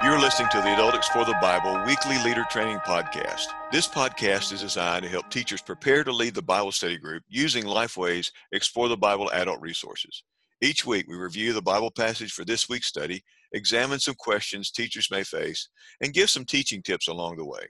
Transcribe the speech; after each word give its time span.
You're 0.00 0.20
listening 0.20 0.48
to 0.52 0.60
the 0.60 0.72
Adult 0.74 0.94
Explore 0.94 1.24
the 1.24 1.36
Bible 1.42 1.82
weekly 1.84 2.16
leader 2.22 2.44
training 2.48 2.78
podcast. 2.78 3.46
This 3.72 3.88
podcast 3.88 4.52
is 4.52 4.60
designed 4.60 5.02
to 5.02 5.08
help 5.08 5.28
teachers 5.28 5.60
prepare 5.60 6.04
to 6.04 6.12
lead 6.12 6.36
the 6.36 6.42
Bible 6.42 6.70
study 6.70 6.96
group 6.98 7.24
using 7.28 7.64
Lifeway's 7.64 8.30
Explore 8.52 8.88
the 8.88 8.96
Bible 8.96 9.28
adult 9.32 9.60
resources. 9.60 10.22
Each 10.60 10.86
week, 10.86 11.06
we 11.08 11.16
review 11.16 11.52
the 11.52 11.62
Bible 11.62 11.90
passage 11.90 12.30
for 12.30 12.44
this 12.44 12.68
week's 12.68 12.86
study, 12.86 13.24
examine 13.52 13.98
some 13.98 14.14
questions 14.16 14.70
teachers 14.70 15.10
may 15.10 15.24
face, 15.24 15.68
and 16.00 16.14
give 16.14 16.30
some 16.30 16.44
teaching 16.44 16.80
tips 16.80 17.08
along 17.08 17.36
the 17.36 17.44
way. 17.44 17.66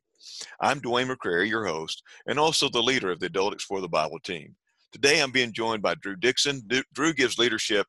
I'm 0.61 0.83
Dwayne 0.83 1.11
McCrary, 1.11 1.49
your 1.49 1.65
host, 1.65 2.03
and 2.27 2.39
also 2.39 2.69
the 2.69 2.83
leader 2.83 3.11
of 3.11 3.21
the 3.21 3.27
Adult 3.27 3.55
Explore 3.55 3.81
the 3.81 3.89
Bible 3.89 4.19
team. 4.23 4.55
Today, 4.93 5.21
I'm 5.21 5.31
being 5.31 5.53
joined 5.53 5.83
by 5.83 5.95
Drew 5.97 6.17
Dixon. 6.17 6.63
Drew 6.95 7.13
gives 7.13 7.39
leadership 7.39 7.87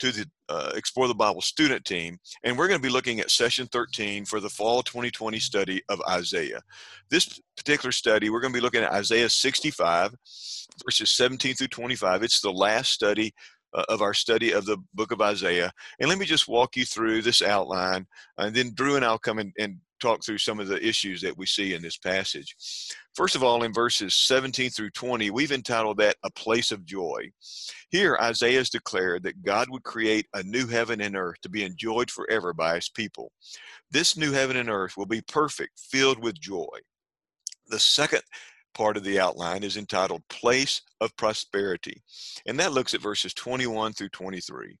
to 0.00 0.10
the 0.10 0.26
uh, 0.48 0.72
Explore 0.74 1.06
the 1.06 1.14
Bible 1.14 1.42
student 1.42 1.84
team, 1.84 2.18
and 2.42 2.58
we're 2.58 2.66
going 2.66 2.80
to 2.80 2.86
be 2.86 2.92
looking 2.92 3.20
at 3.20 3.30
session 3.30 3.68
13 3.70 4.24
for 4.24 4.40
the 4.40 4.48
fall 4.48 4.82
2020 4.82 5.38
study 5.38 5.80
of 5.88 6.00
Isaiah. 6.08 6.60
This 7.08 7.40
particular 7.56 7.92
study, 7.92 8.30
we're 8.30 8.40
going 8.40 8.52
to 8.52 8.58
be 8.58 8.62
looking 8.62 8.82
at 8.82 8.92
Isaiah 8.92 9.28
65, 9.28 10.10
verses 10.84 11.10
17 11.10 11.54
through 11.54 11.68
25. 11.68 12.24
It's 12.24 12.40
the 12.40 12.50
last 12.50 12.90
study 12.90 13.32
uh, 13.72 13.84
of 13.88 14.02
our 14.02 14.14
study 14.14 14.52
of 14.52 14.64
the 14.64 14.78
book 14.94 15.12
of 15.12 15.20
Isaiah. 15.20 15.70
And 16.00 16.08
let 16.08 16.18
me 16.18 16.26
just 16.26 16.48
walk 16.48 16.76
you 16.76 16.84
through 16.84 17.22
this 17.22 17.42
outline, 17.42 18.06
and 18.38 18.56
then 18.56 18.72
Drew 18.74 18.96
and 18.96 19.04
I'll 19.04 19.18
come 19.18 19.38
in 19.38 19.52
and 19.58 19.76
talk 20.00 20.24
through 20.24 20.38
some 20.38 20.58
of 20.58 20.68
the 20.68 20.84
issues 20.84 21.20
that 21.22 21.36
we 21.36 21.46
see 21.46 21.74
in 21.74 21.82
this 21.82 21.96
passage. 21.96 22.56
First 23.14 23.36
of 23.36 23.42
all, 23.42 23.62
in 23.62 23.72
verses 23.72 24.14
17 24.14 24.70
through 24.70 24.90
20, 24.90 25.30
we've 25.30 25.52
entitled 25.52 25.98
that 25.98 26.16
A 26.24 26.30
Place 26.30 26.72
of 26.72 26.84
Joy. 26.84 27.30
Here, 27.90 28.16
Isaiah 28.20 28.58
has 28.58 28.70
declared 28.70 29.22
that 29.24 29.42
God 29.42 29.68
would 29.70 29.82
create 29.82 30.26
a 30.34 30.42
new 30.42 30.66
heaven 30.66 31.00
and 31.00 31.16
earth 31.16 31.40
to 31.42 31.48
be 31.48 31.64
enjoyed 31.64 32.10
forever 32.10 32.52
by 32.52 32.76
his 32.76 32.88
people. 32.88 33.32
This 33.90 34.16
new 34.16 34.32
heaven 34.32 34.56
and 34.56 34.70
earth 34.70 34.96
will 34.96 35.06
be 35.06 35.22
perfect, 35.22 35.78
filled 35.78 36.22
with 36.22 36.40
joy. 36.40 36.66
The 37.68 37.78
second 37.78 38.22
part 38.74 38.96
of 38.96 39.04
the 39.04 39.18
outline 39.18 39.62
is 39.62 39.76
entitled 39.76 40.22
Place 40.28 40.82
of 41.00 41.16
Prosperity, 41.16 42.02
and 42.46 42.58
that 42.58 42.72
looks 42.72 42.94
at 42.94 43.00
verses 43.00 43.34
21 43.34 43.92
through 43.92 44.10
23. 44.10 44.76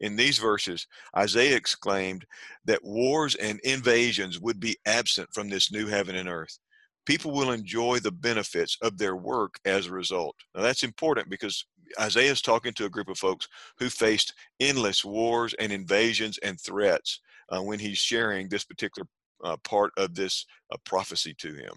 In 0.00 0.16
these 0.16 0.38
verses, 0.38 0.86
Isaiah 1.16 1.56
exclaimed 1.56 2.24
that 2.64 2.84
wars 2.84 3.34
and 3.36 3.60
invasions 3.60 4.40
would 4.40 4.60
be 4.60 4.76
absent 4.86 5.28
from 5.32 5.48
this 5.48 5.72
new 5.72 5.86
heaven 5.86 6.16
and 6.16 6.28
earth. 6.28 6.58
People 7.06 7.32
will 7.32 7.52
enjoy 7.52 7.98
the 7.98 8.12
benefits 8.12 8.76
of 8.82 8.98
their 8.98 9.16
work 9.16 9.54
as 9.64 9.86
a 9.86 9.92
result. 9.92 10.36
Now, 10.54 10.62
that's 10.62 10.84
important 10.84 11.30
because 11.30 11.64
Isaiah 11.98 12.32
is 12.32 12.42
talking 12.42 12.72
to 12.74 12.84
a 12.84 12.90
group 12.90 13.08
of 13.08 13.18
folks 13.18 13.48
who 13.78 13.88
faced 13.88 14.34
endless 14.60 15.04
wars 15.04 15.54
and 15.58 15.72
invasions 15.72 16.38
and 16.38 16.60
threats 16.60 17.20
uh, 17.50 17.62
when 17.62 17.78
he's 17.78 17.98
sharing 17.98 18.48
this 18.48 18.64
particular 18.64 19.08
uh, 19.44 19.56
part 19.58 19.92
of 19.96 20.14
this 20.14 20.46
uh, 20.72 20.76
prophecy 20.84 21.34
to 21.38 21.54
him. 21.54 21.72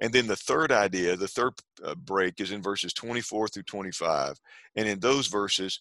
And 0.00 0.12
then 0.12 0.26
the 0.26 0.36
third 0.36 0.72
idea, 0.72 1.16
the 1.16 1.28
third 1.28 1.54
uh, 1.84 1.94
break 1.94 2.40
is 2.40 2.52
in 2.52 2.62
verses 2.62 2.92
24 2.92 3.48
through 3.48 3.62
25. 3.64 4.38
And 4.76 4.88
in 4.88 5.00
those 5.00 5.26
verses, 5.26 5.80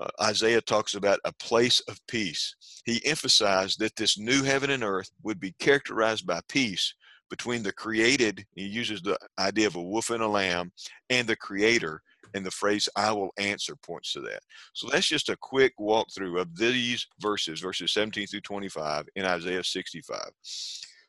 uh, 0.00 0.08
Isaiah 0.22 0.60
talks 0.60 0.94
about 0.94 1.20
a 1.24 1.32
place 1.32 1.80
of 1.80 2.00
peace. 2.06 2.54
He 2.84 3.04
emphasized 3.04 3.78
that 3.80 3.96
this 3.96 4.18
new 4.18 4.42
heaven 4.42 4.70
and 4.70 4.82
earth 4.82 5.10
would 5.22 5.40
be 5.40 5.54
characterized 5.58 6.26
by 6.26 6.40
peace 6.48 6.94
between 7.30 7.62
the 7.62 7.72
created, 7.72 8.44
he 8.54 8.66
uses 8.66 9.00
the 9.00 9.16
idea 9.38 9.68
of 9.68 9.76
a 9.76 9.82
wolf 9.82 10.10
and 10.10 10.22
a 10.22 10.28
lamb, 10.28 10.72
and 11.08 11.26
the 11.26 11.36
creator 11.36 12.02
and 12.34 12.44
the 12.44 12.50
phrase 12.50 12.88
I 12.96 13.12
will 13.12 13.30
answer 13.38 13.74
points 13.76 14.12
to 14.12 14.20
that. 14.22 14.40
So 14.74 14.88
that's 14.88 15.06
just 15.06 15.28
a 15.28 15.36
quick 15.36 15.74
walkthrough 15.78 16.40
of 16.40 16.56
these 16.56 17.06
verses, 17.20 17.60
verses 17.60 17.92
17 17.92 18.26
through 18.26 18.40
25 18.40 19.06
in 19.16 19.24
Isaiah 19.24 19.64
65. 19.64 20.18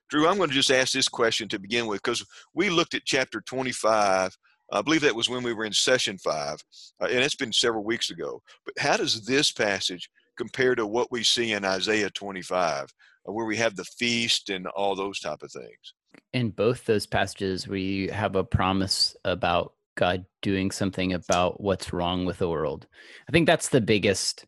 Drew, 0.09 0.28
I'm 0.28 0.38
going 0.38 0.50
to 0.50 0.55
just 0.55 0.72
ask 0.72 0.91
this 0.91 1.08
question 1.08 1.47
to 1.50 1.59
begin 1.59 1.88
with 1.88 2.03
because 2.03 2.25
we 2.53 2.69
looked 2.69 2.94
at 2.94 3.05
chapter 3.05 3.39
25. 3.41 4.35
I 4.73 4.81
believe 4.81 5.01
that 5.01 5.16
was 5.16 5.29
when 5.29 5.44
we 5.44 5.53
were 5.53 5.66
in 5.66 5.73
session 5.73 6.18
five, 6.18 6.57
uh, 7.01 7.06
and 7.06 7.19
it's 7.19 7.35
been 7.35 7.53
several 7.53 7.84
weeks 7.84 8.09
ago. 8.09 8.41
But 8.66 8.78
how 8.78 8.97
does 8.97 9.25
this 9.25 9.51
passage 9.51 10.09
compare 10.38 10.75
to 10.75 10.88
what 10.88 11.12
we 11.12 11.23
see 11.23 11.53
in 11.53 11.66
Isaiah 11.66 12.09
25, 12.09 12.84
uh, 12.84 13.31
where 13.31 13.46
we 13.46 13.57
have 13.57 13.75
the 13.75 13.84
feast 13.84 14.50
and 14.50 14.67
all 14.67 14.96
those 14.96 15.19
type 15.19 15.44
of 15.44 15.51
things? 15.51 15.94
In 16.34 16.50
both 16.50 16.85
those 16.85 17.06
passages, 17.06 17.67
we 17.67 18.07
have 18.07 18.35
a 18.35 18.44
promise 18.44 19.16
about 19.23 19.73
God 19.96 20.25
doing 20.41 20.72
something 20.72 21.13
about 21.13 21.62
what's 21.62 21.94
wrong 21.94 22.25
with 22.25 22.40
the 22.40 22.50
world. 22.50 22.88
I 23.28 23.31
think 23.31 23.47
that's 23.47 23.69
the 23.69 23.81
biggest 23.81 24.46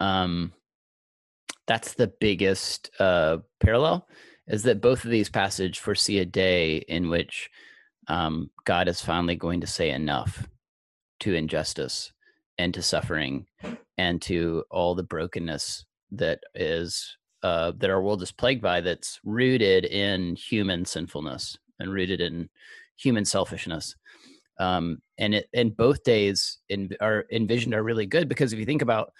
um 0.00 0.52
that's 1.66 1.94
the 1.94 2.06
biggest 2.20 2.90
uh 2.98 3.38
parallel 3.60 4.08
is 4.46 4.64
that 4.64 4.80
both 4.80 5.04
of 5.04 5.10
these 5.10 5.28
passages 5.28 5.78
foresee 5.78 6.18
a 6.18 6.24
day 6.24 6.78
in 6.88 7.08
which 7.08 7.48
um, 8.08 8.50
God 8.64 8.88
is 8.88 9.00
finally 9.00 9.36
going 9.36 9.60
to 9.60 9.66
say 9.66 9.90
enough 9.90 10.48
to 11.20 11.34
injustice 11.34 12.12
and 12.58 12.74
to 12.74 12.82
suffering 12.82 13.46
and 13.96 14.20
to 14.22 14.64
all 14.70 14.94
the 14.94 15.04
brokenness 15.04 15.84
that 16.10 16.40
is 16.54 17.16
uh, 17.42 17.72
that 17.78 17.88
our 17.88 18.02
world 18.02 18.22
is 18.22 18.32
plagued 18.32 18.60
by 18.60 18.80
that's 18.80 19.20
rooted 19.24 19.84
in 19.84 20.34
human 20.36 20.84
sinfulness 20.84 21.56
and 21.78 21.92
rooted 21.92 22.20
in 22.20 22.50
human 22.96 23.24
selfishness 23.24 23.94
um, 24.60 24.98
and 25.18 25.34
it 25.34 25.48
and 25.54 25.76
both 25.76 26.04
days 26.04 26.58
in, 26.68 26.90
are 27.00 27.24
envisioned 27.32 27.74
are 27.74 27.82
really 27.82 28.06
good 28.06 28.28
because 28.28 28.52
if 28.52 28.58
you 28.58 28.66
think 28.66 28.82
about 28.82 29.10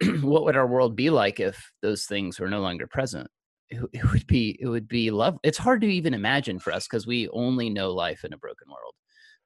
what 0.22 0.44
would 0.44 0.56
our 0.56 0.68
world 0.68 0.94
be 0.94 1.10
like 1.10 1.40
if 1.40 1.70
those 1.82 2.06
things 2.06 2.38
were 2.38 2.48
no 2.48 2.60
longer 2.60 2.86
present? 2.86 3.28
It, 3.70 3.82
it 3.92 4.10
would 4.12 4.26
be 4.26 4.56
it 4.60 4.68
would 4.68 4.88
be 4.88 5.10
love 5.10 5.36
it's 5.42 5.58
hard 5.58 5.82
to 5.82 5.88
even 5.88 6.14
imagine 6.14 6.58
for 6.58 6.72
us 6.72 6.86
because 6.86 7.06
we 7.06 7.28
only 7.30 7.68
know 7.68 7.90
life 7.90 8.24
in 8.24 8.32
a 8.32 8.38
broken 8.38 8.68
world. 8.68 8.94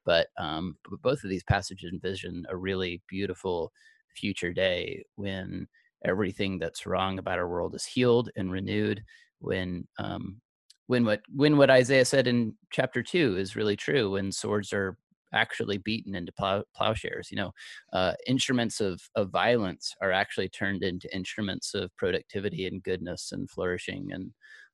But 0.04 0.28
um, 0.38 0.76
both 1.02 1.24
of 1.24 1.30
these 1.30 1.44
passages 1.44 1.90
envision 1.92 2.44
a 2.50 2.56
really 2.56 3.02
beautiful 3.08 3.72
future 4.14 4.52
day 4.52 5.04
when 5.16 5.66
everything 6.04 6.58
that's 6.58 6.86
wrong 6.86 7.18
about 7.18 7.38
our 7.38 7.48
world 7.48 7.74
is 7.74 7.86
healed 7.86 8.28
and 8.36 8.52
renewed 8.52 9.02
when 9.38 9.88
um, 9.98 10.40
when 10.88 11.06
what 11.06 11.22
when 11.34 11.56
what 11.56 11.70
Isaiah 11.70 12.04
said 12.04 12.26
in 12.26 12.54
chapter 12.70 13.02
two 13.02 13.38
is 13.38 13.56
really 13.56 13.76
true 13.76 14.10
when 14.10 14.30
swords 14.30 14.74
are 14.74 14.98
actually 15.32 15.78
beaten 15.78 16.14
into 16.14 16.32
plow, 16.32 16.62
plowshares. 16.74 17.30
You 17.30 17.36
know, 17.36 17.52
uh, 17.92 18.14
instruments 18.26 18.80
of 18.80 19.00
of 19.14 19.30
violence 19.30 19.94
are 20.00 20.12
actually 20.12 20.48
turned 20.48 20.82
into 20.82 21.14
instruments 21.14 21.74
of 21.74 21.94
productivity 21.96 22.66
and 22.66 22.82
goodness 22.82 23.32
and 23.32 23.50
flourishing. 23.50 24.12
And 24.12 24.30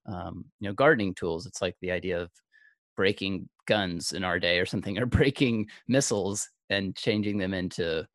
um, 0.06 0.46
you 0.60 0.68
know, 0.68 0.74
gardening 0.74 1.14
tools. 1.14 1.46
It's 1.46 1.62
like 1.62 1.76
the 1.80 1.90
idea 1.90 2.20
of 2.20 2.30
breaking 2.96 3.48
guns 3.66 4.12
in 4.12 4.24
our 4.24 4.38
day 4.38 4.58
or 4.58 4.66
something, 4.66 4.98
or 4.98 5.06
breaking 5.06 5.66
missiles 5.86 6.48
and 6.70 6.96
changing 6.96 7.38
them 7.38 7.54
into 7.54 8.06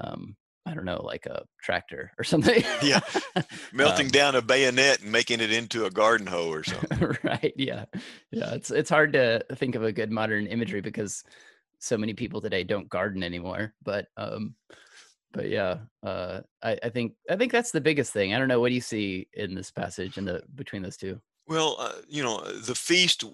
um, 0.00 0.36
I 0.66 0.74
don't 0.74 0.84
know, 0.84 1.02
like 1.02 1.26
a 1.26 1.42
tractor 1.62 2.12
or 2.18 2.24
something. 2.24 2.62
yeah, 2.82 3.00
melting 3.72 4.06
um, 4.06 4.10
down 4.10 4.34
a 4.36 4.42
bayonet 4.42 5.00
and 5.00 5.10
making 5.10 5.40
it 5.40 5.50
into 5.50 5.86
a 5.86 5.90
garden 5.90 6.26
hoe 6.26 6.50
or 6.50 6.64
something. 6.64 7.16
right. 7.24 7.52
Yeah. 7.56 7.86
Yeah. 8.30 8.54
It's 8.54 8.70
it's 8.70 8.90
hard 8.90 9.12
to 9.14 9.44
think 9.54 9.74
of 9.74 9.82
a 9.82 9.92
good 9.92 10.10
modern 10.10 10.46
imagery 10.46 10.80
because 10.80 11.24
so 11.80 11.96
many 11.96 12.14
people 12.14 12.40
today 12.40 12.62
don't 12.62 12.88
garden 12.88 13.22
anymore. 13.22 13.74
But 13.82 14.06
um, 14.16 14.54
but 15.32 15.48
yeah, 15.48 15.78
uh, 16.02 16.40
I, 16.62 16.78
I 16.82 16.88
think 16.88 17.14
I 17.28 17.36
think 17.36 17.52
that's 17.52 17.72
the 17.72 17.80
biggest 17.80 18.12
thing. 18.12 18.34
I 18.34 18.38
don't 18.38 18.48
know 18.48 18.60
what 18.60 18.68
do 18.68 18.74
you 18.74 18.80
see 18.80 19.28
in 19.32 19.54
this 19.54 19.70
passage 19.70 20.18
in 20.18 20.24
the 20.24 20.42
between 20.54 20.82
those 20.82 20.96
two. 20.96 21.20
Well, 21.46 21.76
uh, 21.80 21.92
you 22.08 22.22
know, 22.22 22.40
the 22.40 22.74
feast 22.74 23.24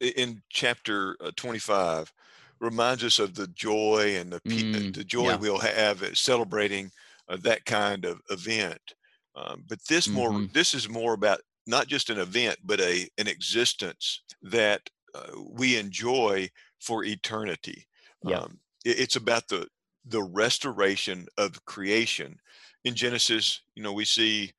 in 0.00 0.42
chapter 0.50 1.16
uh, 1.20 1.30
25 1.36 2.12
reminds 2.60 3.04
us 3.04 3.18
of 3.18 3.34
the 3.34 3.46
joy 3.48 4.16
and 4.18 4.30
the 4.30 4.40
mm, 4.40 4.94
the 4.94 5.04
joy 5.04 5.30
yeah. 5.30 5.36
we'll 5.36 5.58
have 5.58 6.02
at 6.02 6.16
celebrating 6.16 6.90
uh, 7.28 7.36
that 7.42 7.64
kind 7.64 8.04
of 8.04 8.20
event. 8.30 8.94
Um, 9.34 9.64
but 9.68 9.78
this 9.88 10.08
more 10.08 10.30
mm-hmm. 10.30 10.52
this 10.52 10.74
is 10.74 10.88
more 10.88 11.14
about 11.14 11.40
not 11.66 11.86
just 11.86 12.10
an 12.10 12.18
event, 12.18 12.58
but 12.64 12.80
a 12.80 13.08
an 13.18 13.26
existence 13.26 14.22
that 14.42 14.82
uh, 15.14 15.38
we 15.50 15.76
enjoy 15.76 16.48
for 16.86 17.04
eternity. 17.04 17.86
Yeah. 18.22 18.38
Um, 18.40 18.60
it, 18.84 19.00
it's 19.00 19.16
about 19.16 19.48
the 19.48 19.66
the 20.08 20.22
restoration 20.22 21.26
of 21.36 21.64
creation. 21.64 22.38
In 22.84 22.94
Genesis, 22.94 23.62
you 23.74 23.82
know, 23.82 23.92
we 23.92 24.04
see 24.04 24.52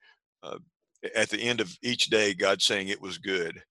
uh, 0.43 0.59
at 1.15 1.29
the 1.29 1.41
end 1.41 1.61
of 1.61 1.69
each 1.81 2.09
day 2.09 2.33
God 2.33 2.61
saying 2.61 2.89
it 2.89 3.01
was 3.01 3.17
good, 3.17 3.63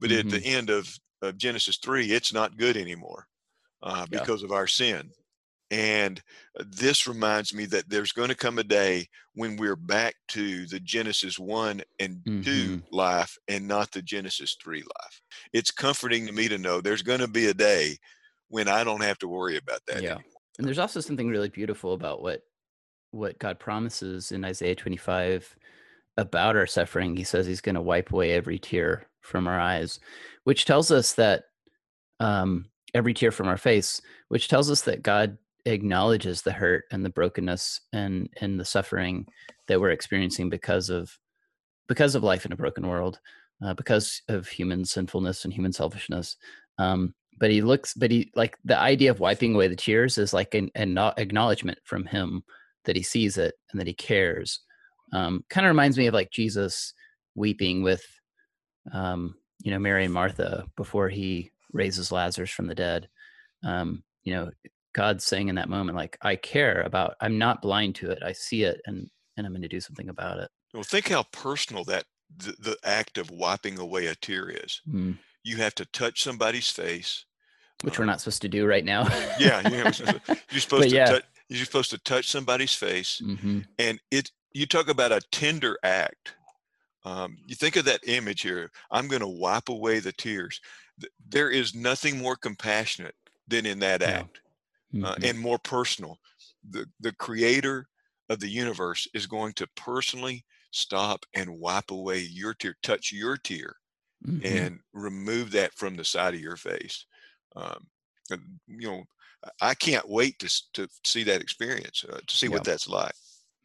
but 0.00 0.10
mm-hmm. 0.10 0.20
at 0.20 0.30
the 0.30 0.38
mm-hmm. 0.38 0.58
end 0.58 0.70
of, 0.70 0.88
of 1.20 1.36
Genesis 1.36 1.76
three, 1.76 2.06
it's 2.12 2.32
not 2.32 2.56
good 2.56 2.76
anymore 2.76 3.26
uh, 3.82 4.06
because 4.08 4.40
yeah. 4.40 4.46
of 4.46 4.52
our 4.52 4.66
sin. 4.66 5.10
And 5.70 6.20
uh, 6.58 6.64
this 6.70 7.06
reminds 7.06 7.52
me 7.52 7.66
that 7.66 7.88
there's 7.88 8.12
going 8.12 8.28
to 8.28 8.34
come 8.34 8.58
a 8.58 8.64
day 8.64 9.08
when 9.34 9.56
we're 9.56 9.76
back 9.76 10.14
to 10.28 10.66
the 10.66 10.80
Genesis 10.80 11.38
1 11.38 11.82
and 11.98 12.16
mm-hmm. 12.26 12.42
2 12.42 12.82
life 12.90 13.36
and 13.48 13.68
not 13.68 13.90
the 13.92 14.02
Genesis 14.02 14.56
3 14.62 14.80
life. 14.80 15.20
It's 15.52 15.70
comforting 15.70 16.26
to 16.26 16.32
me 16.32 16.48
to 16.48 16.58
know 16.58 16.80
there's 16.80 17.02
going 17.02 17.20
to 17.20 17.28
be 17.28 17.46
a 17.46 17.54
day 17.54 17.96
when 18.48 18.68
I 18.68 18.82
don't 18.82 19.02
have 19.02 19.18
to 19.18 19.28
worry 19.28 19.56
about 19.56 19.80
that 19.86 20.02
yeah. 20.02 20.12
Anymore. 20.12 20.24
And 20.58 20.66
there's 20.66 20.78
also 20.78 21.00
something 21.00 21.28
really 21.28 21.50
beautiful 21.50 21.92
about 21.92 22.22
what 22.22 22.42
what 23.10 23.38
God 23.38 23.58
promises 23.58 24.32
in 24.32 24.44
Isaiah 24.44 24.74
25 24.74 25.56
about 26.18 26.56
our 26.56 26.66
suffering, 26.66 27.16
he 27.16 27.24
says 27.24 27.46
he's 27.46 27.60
going 27.60 27.76
to 27.76 27.80
wipe 27.80 28.12
away 28.12 28.32
every 28.32 28.58
tear 28.58 29.06
from 29.20 29.46
our 29.46 29.58
eyes, 29.58 30.00
which 30.44 30.64
tells 30.64 30.90
us 30.90 31.14
that 31.14 31.44
um, 32.20 32.66
every 32.92 33.14
tear 33.14 33.30
from 33.30 33.46
our 33.46 33.56
face, 33.56 34.02
which 34.28 34.48
tells 34.48 34.68
us 34.70 34.82
that 34.82 35.02
God 35.02 35.38
acknowledges 35.72 36.42
the 36.42 36.52
hurt 36.52 36.84
and 36.90 37.04
the 37.04 37.10
brokenness 37.10 37.80
and 37.92 38.28
and 38.40 38.58
the 38.58 38.64
suffering 38.64 39.26
that 39.66 39.80
we're 39.80 39.90
experiencing 39.90 40.50
because 40.50 40.90
of 40.90 41.18
because 41.88 42.14
of 42.14 42.22
life 42.22 42.44
in 42.44 42.52
a 42.52 42.56
broken 42.56 42.86
world, 42.86 43.18
uh, 43.64 43.74
because 43.74 44.22
of 44.28 44.46
human 44.46 44.84
sinfulness 44.84 45.44
and 45.44 45.52
human 45.52 45.72
selfishness. 45.72 46.36
Um, 46.78 47.14
but 47.38 47.50
he 47.50 47.62
looks, 47.62 47.94
but 47.94 48.10
he 48.10 48.30
like 48.34 48.56
the 48.64 48.78
idea 48.78 49.10
of 49.10 49.20
wiping 49.20 49.54
away 49.54 49.68
the 49.68 49.76
tears 49.76 50.18
is 50.18 50.32
like 50.32 50.54
an, 50.54 50.70
an 50.74 50.98
acknowledgement 51.16 51.78
from 51.84 52.04
him 52.04 52.42
that 52.84 52.96
he 52.96 53.02
sees 53.02 53.38
it 53.38 53.54
and 53.70 53.80
that 53.80 53.86
he 53.86 53.94
cares. 53.94 54.60
Um, 55.12 55.44
kind 55.48 55.66
of 55.66 55.70
reminds 55.70 55.96
me 55.96 56.06
of 56.06 56.14
like 56.14 56.30
Jesus 56.30 56.92
weeping 57.34 57.82
with, 57.82 58.04
um, 58.92 59.34
you 59.62 59.70
know, 59.70 59.78
Mary 59.78 60.04
and 60.04 60.12
Martha 60.12 60.66
before 60.76 61.08
he 61.08 61.50
raises 61.72 62.12
Lazarus 62.12 62.50
from 62.50 62.66
the 62.66 62.74
dead. 62.74 63.08
Um, 63.64 64.02
you 64.24 64.34
know, 64.34 64.50
God's 64.94 65.24
saying 65.24 65.48
in 65.48 65.54
that 65.56 65.68
moment, 65.68 65.96
like, 65.96 66.18
I 66.22 66.36
care 66.36 66.82
about, 66.82 67.14
I'm 67.20 67.38
not 67.38 67.62
blind 67.62 67.94
to 67.96 68.10
it. 68.10 68.22
I 68.22 68.32
see 68.32 68.64
it 68.64 68.80
and, 68.86 69.08
and 69.36 69.46
I'm 69.46 69.52
going 69.52 69.62
to 69.62 69.68
do 69.68 69.80
something 69.80 70.08
about 70.08 70.38
it. 70.38 70.50
Well, 70.74 70.82
think 70.82 71.08
how 71.08 71.24
personal 71.32 71.84
that 71.84 72.04
the, 72.36 72.54
the 72.58 72.76
act 72.84 73.18
of 73.18 73.30
wiping 73.30 73.78
away 73.78 74.06
a 74.06 74.14
tear 74.14 74.50
is. 74.50 74.80
Mm. 74.88 75.18
You 75.42 75.56
have 75.58 75.74
to 75.76 75.86
touch 75.86 76.22
somebody's 76.22 76.68
face, 76.68 77.24
which 77.82 77.98
we're 77.98 78.04
um 78.04 78.08
not 78.08 78.20
supposed 78.20 78.42
to 78.42 78.48
do 78.48 78.66
right 78.66 78.84
now. 78.84 79.08
yeah, 79.38 79.62
you 79.64 79.76
know, 79.76 79.90
you're 80.50 80.60
supposed 80.60 80.90
to 80.90 80.94
yeah. 80.94 81.06
touch, 81.06 81.22
you're 81.48 81.64
supposed 81.64 81.90
to 81.90 81.98
touch 81.98 82.28
somebody's 82.28 82.74
face, 82.74 83.22
mm-hmm. 83.24 83.60
and 83.78 84.00
it. 84.10 84.30
You 84.52 84.66
talk 84.66 84.88
about 84.88 85.12
a 85.12 85.20
tender 85.30 85.78
act. 85.82 86.34
Um, 87.04 87.36
you 87.46 87.54
think 87.54 87.76
of 87.76 87.84
that 87.84 88.00
image 88.06 88.42
here. 88.42 88.70
I'm 88.90 89.06
going 89.06 89.20
to 89.20 89.28
wipe 89.28 89.68
away 89.68 90.00
the 90.00 90.12
tears. 90.12 90.60
There 91.28 91.50
is 91.50 91.74
nothing 91.74 92.18
more 92.18 92.34
compassionate 92.34 93.14
than 93.46 93.66
in 93.66 93.78
that 93.80 94.02
act, 94.02 94.40
yeah. 94.92 95.08
uh, 95.08 95.14
mm-hmm. 95.14 95.24
and 95.24 95.38
more 95.38 95.58
personal. 95.58 96.18
The 96.70 96.86
the 97.00 97.12
Creator 97.12 97.86
of 98.28 98.40
the 98.40 98.48
universe 98.48 99.08
is 99.14 99.26
going 99.26 99.52
to 99.54 99.66
personally 99.76 100.44
stop 100.70 101.24
and 101.34 101.58
wipe 101.58 101.90
away 101.90 102.20
your 102.20 102.54
tear, 102.54 102.74
touch 102.82 103.12
your 103.12 103.36
tear, 103.36 103.76
mm-hmm. 104.26 104.44
and 104.44 104.80
remove 104.92 105.50
that 105.52 105.74
from 105.74 105.96
the 105.96 106.04
side 106.04 106.34
of 106.34 106.40
your 106.40 106.56
face. 106.56 107.06
Um, 107.56 107.86
you 108.66 108.88
know, 108.88 109.04
I 109.60 109.74
can't 109.74 110.08
wait 110.08 110.38
to 110.40 110.62
to 110.74 110.88
see 111.04 111.24
that 111.24 111.40
experience, 111.40 112.04
uh, 112.10 112.20
to 112.26 112.36
see 112.36 112.46
yep. 112.46 112.54
what 112.54 112.64
that's 112.64 112.88
like. 112.88 113.14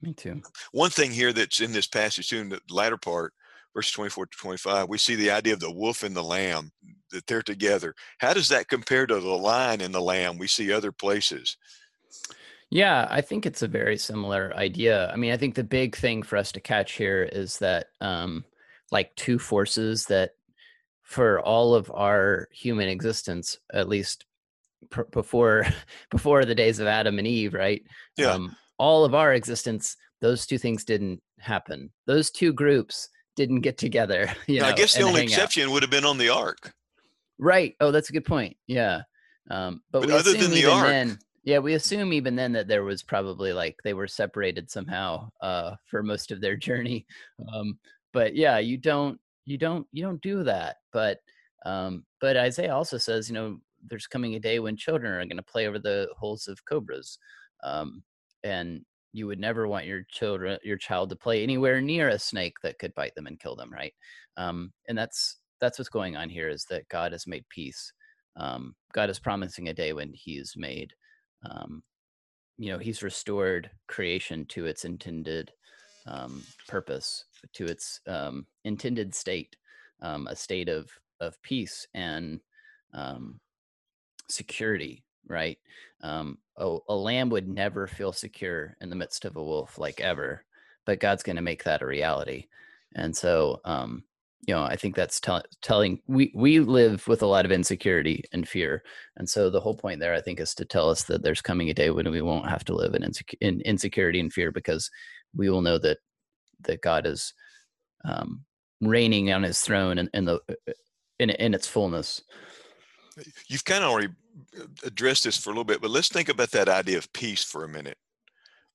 Me 0.01 0.13
too. 0.13 0.41
One 0.71 0.89
thing 0.89 1.11
here 1.11 1.33
that's 1.33 1.61
in 1.61 1.71
this 1.71 1.87
passage 1.87 2.29
too, 2.29 2.39
in 2.39 2.49
the 2.49 2.59
latter 2.69 2.97
part, 2.97 3.33
verse 3.73 3.91
24 3.91 4.27
to 4.27 4.37
25, 4.37 4.89
we 4.89 4.97
see 4.97 5.15
the 5.15 5.31
idea 5.31 5.53
of 5.53 5.59
the 5.59 5.71
wolf 5.71 6.03
and 6.03 6.15
the 6.15 6.23
lamb, 6.23 6.71
that 7.11 7.27
they're 7.27 7.41
together. 7.41 7.95
How 8.19 8.33
does 8.33 8.49
that 8.49 8.67
compare 8.67 9.07
to 9.07 9.19
the 9.19 9.27
lion 9.27 9.81
and 9.81 9.93
the 9.93 10.01
lamb 10.01 10.37
we 10.37 10.47
see 10.47 10.71
other 10.71 10.91
places? 10.91 11.57
Yeah, 12.69 13.07
I 13.09 13.21
think 13.21 13.45
it's 13.45 13.61
a 13.61 13.67
very 13.67 13.97
similar 13.97 14.51
idea. 14.55 15.11
I 15.11 15.15
mean, 15.15 15.31
I 15.31 15.37
think 15.37 15.53
the 15.53 15.63
big 15.63 15.95
thing 15.95 16.23
for 16.23 16.37
us 16.37 16.51
to 16.53 16.59
catch 16.59 16.93
here 16.93 17.23
is 17.31 17.59
that 17.59 17.87
um 18.01 18.43
like 18.91 19.15
two 19.15 19.39
forces 19.39 20.05
that 20.05 20.31
for 21.03 21.39
all 21.41 21.75
of 21.75 21.91
our 21.93 22.47
human 22.51 22.87
existence, 22.87 23.57
at 23.71 23.89
least 23.89 24.25
pr- 24.89 25.03
before 25.11 25.65
before 26.09 26.45
the 26.45 26.55
days 26.55 26.79
of 26.79 26.87
Adam 26.87 27.19
and 27.19 27.27
Eve, 27.27 27.53
right? 27.53 27.83
Yeah. 28.17 28.31
Um, 28.31 28.55
all 28.79 29.05
of 29.05 29.13
our 29.13 29.33
existence, 29.33 29.95
those 30.19 30.47
two 30.47 30.57
things 30.57 30.83
didn't 30.83 31.21
happen. 31.39 31.91
Those 32.07 32.31
two 32.31 32.53
groups 32.53 33.09
didn't 33.35 33.61
get 33.61 33.77
together. 33.77 34.33
You 34.47 34.61
know, 34.61 34.67
I 34.67 34.73
guess 34.73 34.93
the 34.95 35.03
only 35.03 35.23
exception 35.23 35.67
out. 35.67 35.71
would 35.71 35.83
have 35.83 35.91
been 35.91 36.05
on 36.05 36.17
the 36.17 36.29
ark. 36.29 36.73
Right. 37.39 37.75
Oh, 37.79 37.91
that's 37.91 38.09
a 38.09 38.13
good 38.13 38.25
point. 38.25 38.55
Yeah. 38.67 39.01
Um, 39.49 39.81
but, 39.91 40.01
but 40.01 40.11
other 40.11 40.33
than 40.33 40.51
the 40.51 40.65
ark, 40.65 40.87
then, 40.87 41.19
yeah, 41.43 41.59
we 41.59 41.73
assume 41.73 42.13
even 42.13 42.35
then 42.35 42.53
that 42.53 42.67
there 42.67 42.83
was 42.83 43.03
probably 43.03 43.51
like 43.51 43.75
they 43.83 43.93
were 43.93 44.07
separated 44.07 44.69
somehow 44.69 45.29
uh, 45.41 45.75
for 45.85 46.03
most 46.03 46.31
of 46.31 46.39
their 46.39 46.55
journey. 46.55 47.05
Um, 47.53 47.79
but 48.13 48.35
yeah, 48.35 48.59
you 48.59 48.77
don't 48.77 49.19
you 49.45 49.57
don't 49.57 49.87
you 49.91 50.03
don't 50.03 50.21
do 50.21 50.43
that. 50.43 50.77
But 50.93 51.19
um, 51.65 52.05
but 52.21 52.37
Isaiah 52.37 52.75
also 52.75 52.97
says, 52.97 53.29
you 53.29 53.35
know, 53.35 53.57
there's 53.85 54.07
coming 54.07 54.35
a 54.35 54.39
day 54.39 54.59
when 54.59 54.77
children 54.77 55.11
are 55.13 55.25
going 55.25 55.37
to 55.37 55.43
play 55.43 55.67
over 55.67 55.79
the 55.79 56.07
holes 56.17 56.47
of 56.47 56.63
cobras, 56.65 57.17
um, 57.63 58.03
and 58.43 58.85
you 59.13 59.27
would 59.27 59.39
never 59.39 59.67
want 59.67 59.85
your 59.85 60.03
children 60.09 60.57
your 60.63 60.77
child 60.77 61.09
to 61.09 61.15
play 61.15 61.43
anywhere 61.43 61.81
near 61.81 62.09
a 62.09 62.19
snake 62.19 62.55
that 62.63 62.79
could 62.79 62.93
bite 62.95 63.15
them 63.15 63.27
and 63.27 63.39
kill 63.39 63.55
them, 63.55 63.71
right? 63.71 63.93
Um, 64.37 64.73
and 64.89 64.97
that's 64.97 65.37
that's 65.61 65.79
what's 65.79 65.89
going 65.89 66.17
on 66.17 66.29
here 66.29 66.49
is 66.49 66.65
that 66.69 66.89
God 66.89 67.13
has 67.13 67.27
made 67.27 67.47
peace. 67.49 67.93
Um, 68.35 68.75
God 68.93 69.09
is 69.09 69.19
promising 69.19 69.69
a 69.69 69.73
day 69.73 69.93
when 69.93 70.11
He's 70.13 70.55
made 70.57 70.93
um, 71.49 71.83
you 72.57 72.71
know 72.71 72.77
he's 72.77 73.03
restored 73.03 73.69
creation 73.87 74.45
to 74.47 74.65
its 74.65 74.85
intended 74.85 75.51
um, 76.05 76.43
purpose 76.67 77.25
to 77.53 77.65
its 77.65 77.99
um, 78.07 78.45
intended 78.63 79.13
state 79.15 79.55
um, 80.01 80.27
a 80.27 80.35
state 80.35 80.69
of 80.69 80.89
of 81.19 81.41
peace 81.41 81.87
and 81.93 82.39
security 84.29 85.03
right? 85.27 85.57
Um, 86.01 86.37
a, 86.57 86.77
a 86.89 86.95
lamb 86.95 87.29
would 87.29 87.47
never 87.47 87.87
feel 87.87 88.11
secure 88.11 88.75
in 88.81 88.89
the 88.89 88.95
midst 88.95 89.25
of 89.25 89.35
a 89.35 89.43
wolf 89.43 89.77
like 89.77 90.01
ever 90.01 90.43
but 90.85 90.99
god's 90.99 91.23
going 91.23 91.35
to 91.35 91.41
make 91.41 91.63
that 91.63 91.81
a 91.81 91.85
reality. 91.85 92.47
And 92.95 93.15
so 93.15 93.59
um, 93.65 94.03
you 94.45 94.53
know 94.53 94.63
i 94.63 94.75
think 94.75 94.93
that's 94.93 95.21
tell- 95.21 95.43
telling 95.61 96.01
we 96.07 96.31
we 96.35 96.59
live 96.59 97.07
with 97.07 97.21
a 97.21 97.27
lot 97.27 97.45
of 97.45 97.51
insecurity 97.51 98.23
and 98.33 98.47
fear. 98.47 98.83
And 99.17 99.29
so 99.29 99.49
the 99.49 99.61
whole 99.61 99.75
point 99.75 99.99
there 99.99 100.13
i 100.13 100.21
think 100.21 100.39
is 100.39 100.53
to 100.55 100.65
tell 100.65 100.89
us 100.89 101.03
that 101.03 101.23
there's 101.23 101.41
coming 101.41 101.69
a 101.69 101.73
day 101.73 101.89
when 101.89 102.09
we 102.11 102.21
won't 102.21 102.49
have 102.49 102.65
to 102.65 102.75
live 102.75 102.93
in, 102.93 103.03
insec- 103.03 103.35
in 103.41 103.61
insecurity 103.61 104.19
and 104.19 104.33
fear 104.33 104.51
because 104.51 104.89
we 105.35 105.49
will 105.49 105.61
know 105.61 105.77
that 105.79 105.99
that 106.61 106.81
god 106.81 107.05
is 107.05 107.33
um, 108.05 108.43
reigning 108.81 109.31
on 109.31 109.43
his 109.43 109.61
throne 109.61 109.97
in, 109.97 110.09
in 110.13 110.25
the 110.25 110.39
in, 111.19 111.29
in 111.29 111.53
its 111.53 111.67
fullness. 111.67 112.21
You've 113.47 113.63
kind 113.63 113.83
of 113.83 113.91
already 113.91 114.09
addressed 114.83 115.23
this 115.23 115.37
for 115.37 115.49
a 115.49 115.53
little 115.53 115.63
bit 115.63 115.81
but 115.81 115.91
let's 115.91 116.09
think 116.09 116.29
about 116.29 116.51
that 116.51 116.69
idea 116.69 116.97
of 116.97 117.11
peace 117.13 117.43
for 117.43 117.63
a 117.63 117.69
minute 117.69 117.97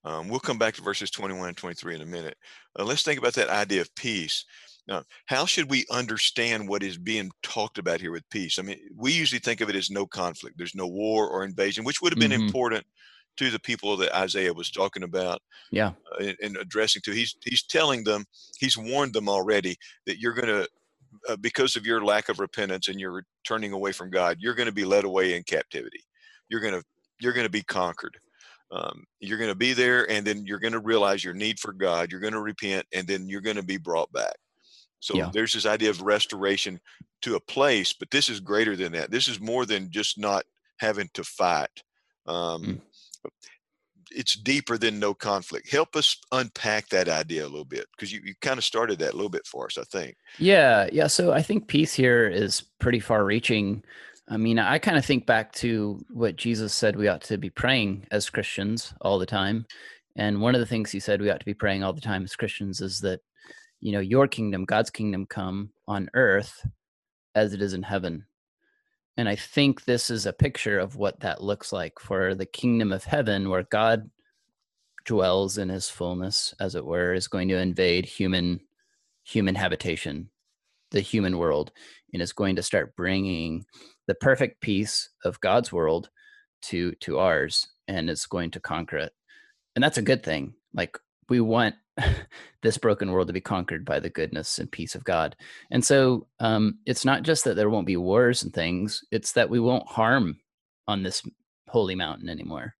um, 0.04 0.28
we'll 0.28 0.40
come 0.40 0.58
back 0.58 0.74
to 0.74 0.82
verses 0.82 1.10
21 1.10 1.48
and 1.48 1.56
23 1.56 1.96
in 1.96 2.02
a 2.02 2.06
minute 2.06 2.36
uh, 2.78 2.84
let's 2.84 3.02
think 3.02 3.18
about 3.18 3.34
that 3.34 3.48
idea 3.48 3.80
of 3.80 3.94
peace 3.94 4.44
now, 4.88 5.04
how 5.26 5.44
should 5.44 5.70
we 5.70 5.84
understand 5.90 6.66
what 6.66 6.82
is 6.82 6.96
being 6.96 7.30
talked 7.42 7.76
about 7.76 8.00
here 8.00 8.10
with 8.10 8.28
peace? 8.30 8.58
I 8.58 8.62
mean, 8.62 8.78
we 8.96 9.12
usually 9.12 9.38
think 9.38 9.60
of 9.60 9.68
it 9.68 9.76
as 9.76 9.90
no 9.90 10.06
conflict. 10.06 10.56
There's 10.56 10.74
no 10.74 10.86
war 10.86 11.28
or 11.28 11.44
invasion, 11.44 11.84
which 11.84 12.00
would 12.00 12.12
have 12.12 12.18
been 12.18 12.30
mm-hmm. 12.30 12.46
important 12.46 12.86
to 13.36 13.50
the 13.50 13.60
people 13.60 13.98
that 13.98 14.16
Isaiah 14.16 14.52
was 14.52 14.70
talking 14.70 15.02
about. 15.02 15.42
Yeah, 15.70 15.92
uh, 16.18 16.32
and, 16.42 16.56
addressing 16.56 17.02
to. 17.02 17.12
He's 17.12 17.36
he's 17.44 17.62
telling 17.62 18.02
them, 18.02 18.24
he's 18.58 18.78
warned 18.78 19.12
them 19.12 19.28
already 19.28 19.76
that 20.06 20.18
you're 20.18 20.32
going 20.32 20.48
to, 20.48 20.66
uh, 21.28 21.36
because 21.36 21.76
of 21.76 21.86
your 21.86 22.04
lack 22.04 22.28
of 22.28 22.40
repentance 22.40 22.88
and 22.88 23.00
your 23.00 23.24
turning 23.44 23.72
away 23.72 23.92
from 23.92 24.10
God, 24.10 24.38
you're 24.40 24.54
going 24.54 24.66
to 24.66 24.72
be 24.72 24.84
led 24.84 25.04
away 25.04 25.36
in 25.36 25.42
captivity. 25.42 26.00
You're 26.48 26.60
going 26.60 26.74
to 26.74 26.82
you're 27.20 27.32
going 27.32 27.46
to 27.46 27.50
be 27.50 27.62
conquered. 27.62 28.16
Um, 28.70 29.04
you're 29.20 29.38
going 29.38 29.50
to 29.50 29.56
be 29.56 29.72
there, 29.72 30.10
and 30.10 30.26
then 30.26 30.44
you're 30.44 30.58
going 30.58 30.74
to 30.74 30.78
realize 30.78 31.24
your 31.24 31.34
need 31.34 31.58
for 31.58 31.72
God. 31.72 32.12
You're 32.12 32.20
going 32.20 32.34
to 32.34 32.40
repent, 32.40 32.86
and 32.92 33.06
then 33.06 33.28
you're 33.28 33.40
going 33.40 33.56
to 33.56 33.62
be 33.62 33.78
brought 33.78 34.12
back. 34.12 34.34
So 35.00 35.16
yeah. 35.16 35.30
there's 35.32 35.52
this 35.52 35.66
idea 35.66 35.90
of 35.90 36.02
restoration 36.02 36.80
to 37.22 37.36
a 37.36 37.40
place, 37.40 37.92
but 37.92 38.10
this 38.10 38.28
is 38.28 38.40
greater 38.40 38.76
than 38.76 38.92
that. 38.92 39.10
This 39.10 39.28
is 39.28 39.40
more 39.40 39.64
than 39.64 39.90
just 39.90 40.18
not 40.18 40.44
having 40.78 41.08
to 41.14 41.24
fight. 41.24 41.82
Um, 42.26 42.62
mm. 42.62 42.80
It's 44.10 44.36
deeper 44.36 44.78
than 44.78 44.98
no 44.98 45.14
conflict. 45.14 45.70
Help 45.70 45.96
us 45.96 46.16
unpack 46.32 46.88
that 46.88 47.08
idea 47.08 47.44
a 47.44 47.48
little 47.48 47.64
bit 47.64 47.86
because 47.92 48.12
you, 48.12 48.20
you 48.24 48.34
kind 48.40 48.58
of 48.58 48.64
started 48.64 48.98
that 49.00 49.12
a 49.12 49.16
little 49.16 49.28
bit 49.28 49.46
for 49.46 49.66
us, 49.66 49.78
I 49.78 49.84
think. 49.84 50.16
Yeah. 50.38 50.88
Yeah. 50.92 51.06
So 51.06 51.32
I 51.32 51.42
think 51.42 51.68
peace 51.68 51.94
here 51.94 52.28
is 52.28 52.62
pretty 52.78 53.00
far 53.00 53.24
reaching. 53.24 53.82
I 54.28 54.36
mean, 54.36 54.58
I 54.58 54.78
kind 54.78 54.98
of 54.98 55.04
think 55.04 55.26
back 55.26 55.52
to 55.54 56.04
what 56.10 56.36
Jesus 56.36 56.74
said 56.74 56.96
we 56.96 57.08
ought 57.08 57.22
to 57.22 57.38
be 57.38 57.50
praying 57.50 58.06
as 58.10 58.28
Christians 58.28 58.92
all 59.00 59.18
the 59.18 59.26
time. 59.26 59.66
And 60.16 60.40
one 60.40 60.54
of 60.54 60.60
the 60.60 60.66
things 60.66 60.90
he 60.90 61.00
said 61.00 61.20
we 61.20 61.30
ought 61.30 61.40
to 61.40 61.46
be 61.46 61.54
praying 61.54 61.82
all 61.82 61.92
the 61.92 62.00
time 62.00 62.24
as 62.24 62.36
Christians 62.36 62.80
is 62.80 63.00
that 63.00 63.20
you 63.80 63.92
know, 63.92 64.00
your 64.00 64.26
kingdom, 64.26 64.64
God's 64.64 64.90
kingdom 64.90 65.26
come 65.26 65.70
on 65.86 66.10
earth 66.14 66.66
as 67.34 67.52
it 67.52 67.62
is 67.62 67.74
in 67.74 67.82
heaven. 67.82 68.24
And 69.18 69.28
I 69.28 69.34
think 69.34 69.84
this 69.84 70.10
is 70.10 70.26
a 70.26 70.32
picture 70.32 70.78
of 70.78 70.94
what 70.94 71.20
that 71.20 71.42
looks 71.42 71.72
like 71.72 71.98
for 71.98 72.36
the 72.36 72.46
kingdom 72.46 72.92
of 72.92 73.02
heaven, 73.02 73.50
where 73.50 73.64
God 73.64 74.10
dwells 75.04 75.58
in 75.58 75.70
his 75.70 75.90
fullness, 75.90 76.54
as 76.60 76.76
it 76.76 76.86
were, 76.86 77.12
is 77.12 77.26
going 77.26 77.48
to 77.48 77.58
invade 77.58 78.06
human 78.06 78.60
human 79.24 79.56
habitation, 79.56 80.30
the 80.92 81.00
human 81.00 81.36
world, 81.36 81.72
and 82.12 82.22
is 82.22 82.32
going 82.32 82.54
to 82.56 82.62
start 82.62 82.94
bringing 82.94 83.64
the 84.06 84.14
perfect 84.14 84.60
peace 84.60 85.10
of 85.24 85.40
God's 85.40 85.72
world 85.72 86.10
to 86.62 86.92
to 87.00 87.18
ours, 87.18 87.66
and 87.88 88.08
it's 88.08 88.26
going 88.26 88.52
to 88.52 88.60
conquer 88.60 88.98
it. 88.98 89.12
And 89.74 89.82
that's 89.82 89.98
a 89.98 90.02
good 90.02 90.22
thing. 90.22 90.54
Like 90.72 90.96
we 91.28 91.40
want 91.40 91.74
this 92.62 92.78
broken 92.78 93.10
world 93.10 93.26
to 93.26 93.32
be 93.32 93.40
conquered 93.40 93.84
by 93.84 94.00
the 94.00 94.10
goodness 94.10 94.58
and 94.58 94.70
peace 94.70 94.94
of 94.94 95.04
God. 95.04 95.36
And 95.70 95.84
so 95.84 96.26
um, 96.40 96.78
it's 96.86 97.04
not 97.04 97.22
just 97.22 97.44
that 97.44 97.54
there 97.54 97.70
won't 97.70 97.86
be 97.86 97.96
wars 97.96 98.42
and 98.42 98.52
things, 98.52 99.04
it's 99.10 99.32
that 99.32 99.50
we 99.50 99.60
won't 99.60 99.86
harm 99.86 100.38
on 100.86 101.02
this 101.02 101.22
holy 101.68 101.94
mountain 101.94 102.28
anymore. 102.28 102.74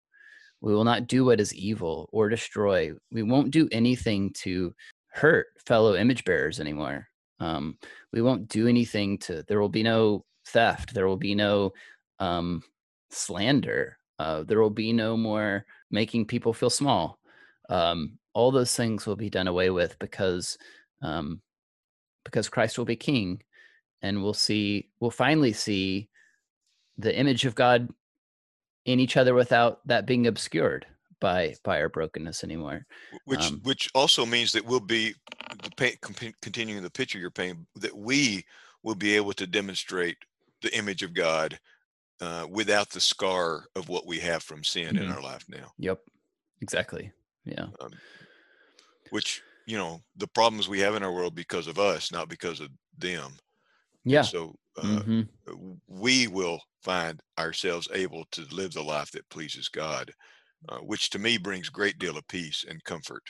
We 0.61 0.75
will 0.75 0.85
not 0.85 1.07
do 1.07 1.25
what 1.25 1.41
is 1.41 1.55
evil 1.55 2.09
or 2.13 2.29
destroy. 2.29 2.93
We 3.13 3.23
won't 3.23 3.53
do 3.53 3.69
anything 3.71 4.33
to 4.39 4.75
hurt 5.13 5.47
fellow 5.67 5.95
image 5.95 6.25
bearers 6.25 6.59
anymore. 6.59 7.09
Um, 7.41 7.79
we 8.13 8.23
won't 8.23 8.49
do 8.49 8.67
anything 8.67 9.19
to, 9.19 9.45
there 9.47 9.61
will 9.61 9.69
be 9.69 9.85
no 9.85 10.25
theft. 10.47 10.95
There 10.95 11.07
will 11.07 11.17
be 11.17 11.35
no 11.35 11.73
um, 12.19 12.63
slander. 13.11 13.99
Uh, 14.19 14.43
there 14.43 14.61
will 14.61 14.71
be 14.71 14.93
no 14.93 15.17
more 15.17 15.65
making 15.93 16.27
people 16.27 16.53
feel 16.53 16.71
small. 16.71 17.21
Um, 17.69 18.19
all 18.39 18.53
those 18.53 18.77
things 18.77 19.05
will 19.05 19.17
be 19.17 19.29
done 19.29 19.49
away 19.49 19.69
with 19.69 19.99
because 19.99 20.57
um, 21.03 21.41
because 22.25 22.49
Christ 22.49 22.79
will 22.79 22.85
be 22.85 22.95
King, 22.95 23.43
and 24.01 24.23
we'll 24.23 24.33
see 24.33 24.91
we'll 25.01 25.11
finally 25.11 25.53
see 25.53 26.09
the 26.99 27.17
image 27.19 27.45
of 27.45 27.57
God 27.57 27.89
in 28.85 29.01
each 29.01 29.17
other 29.17 29.35
without 29.35 29.85
that 29.89 30.07
being 30.07 30.29
obscured 30.29 30.87
by 31.21 31.57
by 31.65 31.81
our 31.81 31.89
brokenness 31.89 32.45
anymore. 32.45 32.87
Which 33.25 33.49
um, 33.49 33.61
which 33.65 33.91
also 33.93 34.25
means 34.25 34.53
that 34.53 34.65
we'll 34.65 34.79
be 34.79 35.15
the 35.65 35.71
paint, 35.77 35.99
continuing 36.41 36.85
the 36.85 36.91
picture 36.91 37.19
you're 37.19 37.33
painting 37.33 37.67
that 37.75 37.97
we 37.97 38.45
will 38.85 38.95
be 38.95 39.17
able 39.17 39.33
to 39.33 39.49
demonstrate 39.49 40.17
the 40.63 40.73
image 40.79 41.03
of 41.03 41.13
God 41.13 41.59
uh, 42.21 42.47
without 42.49 42.91
the 42.91 43.01
scar 43.01 43.65
of 43.75 43.89
what 43.89 44.07
we 44.07 44.21
have 44.21 44.45
from 44.45 44.63
sin 44.63 44.95
mm-hmm. 44.95 45.07
in 45.07 45.11
our 45.11 45.21
life 45.21 45.45
now. 45.49 45.73
Yep, 45.79 45.99
exactly. 46.61 47.11
Yeah. 47.45 47.67
Um, 47.81 47.91
which 49.11 49.43
you 49.67 49.77
know 49.77 50.01
the 50.17 50.29
problems 50.29 50.69
we 50.69 50.81
have 50.81 50.95
in 50.95 51.03
our 51.03 51.13
world 51.13 51.35
because 51.35 51.67
of 51.67 51.79
us, 51.79 52.13
not 52.13 52.29
because 52.29 52.61
of 52.61 52.69
them. 52.97 53.33
Yeah. 54.05 54.21
And 54.21 54.27
so 54.27 54.55
uh, 54.79 54.83
mm-hmm. 54.83 55.23
we 55.87 56.29
will 56.29 56.61
find 56.83 57.21
ourselves 57.39 57.89
able 57.93 58.25
to 58.33 58.47
live 58.51 58.73
the 58.73 58.83
life 58.83 59.11
that 59.13 59.29
pleases 59.29 59.69
God, 59.69 60.11
uh, 60.69 60.79
which 60.79 61.11
to 61.11 61.19
me 61.19 61.37
brings 61.37 61.69
great 61.69 61.99
deal 61.99 62.17
of 62.17 62.27
peace 62.29 62.65
and 62.69 62.83
comfort. 62.85 63.23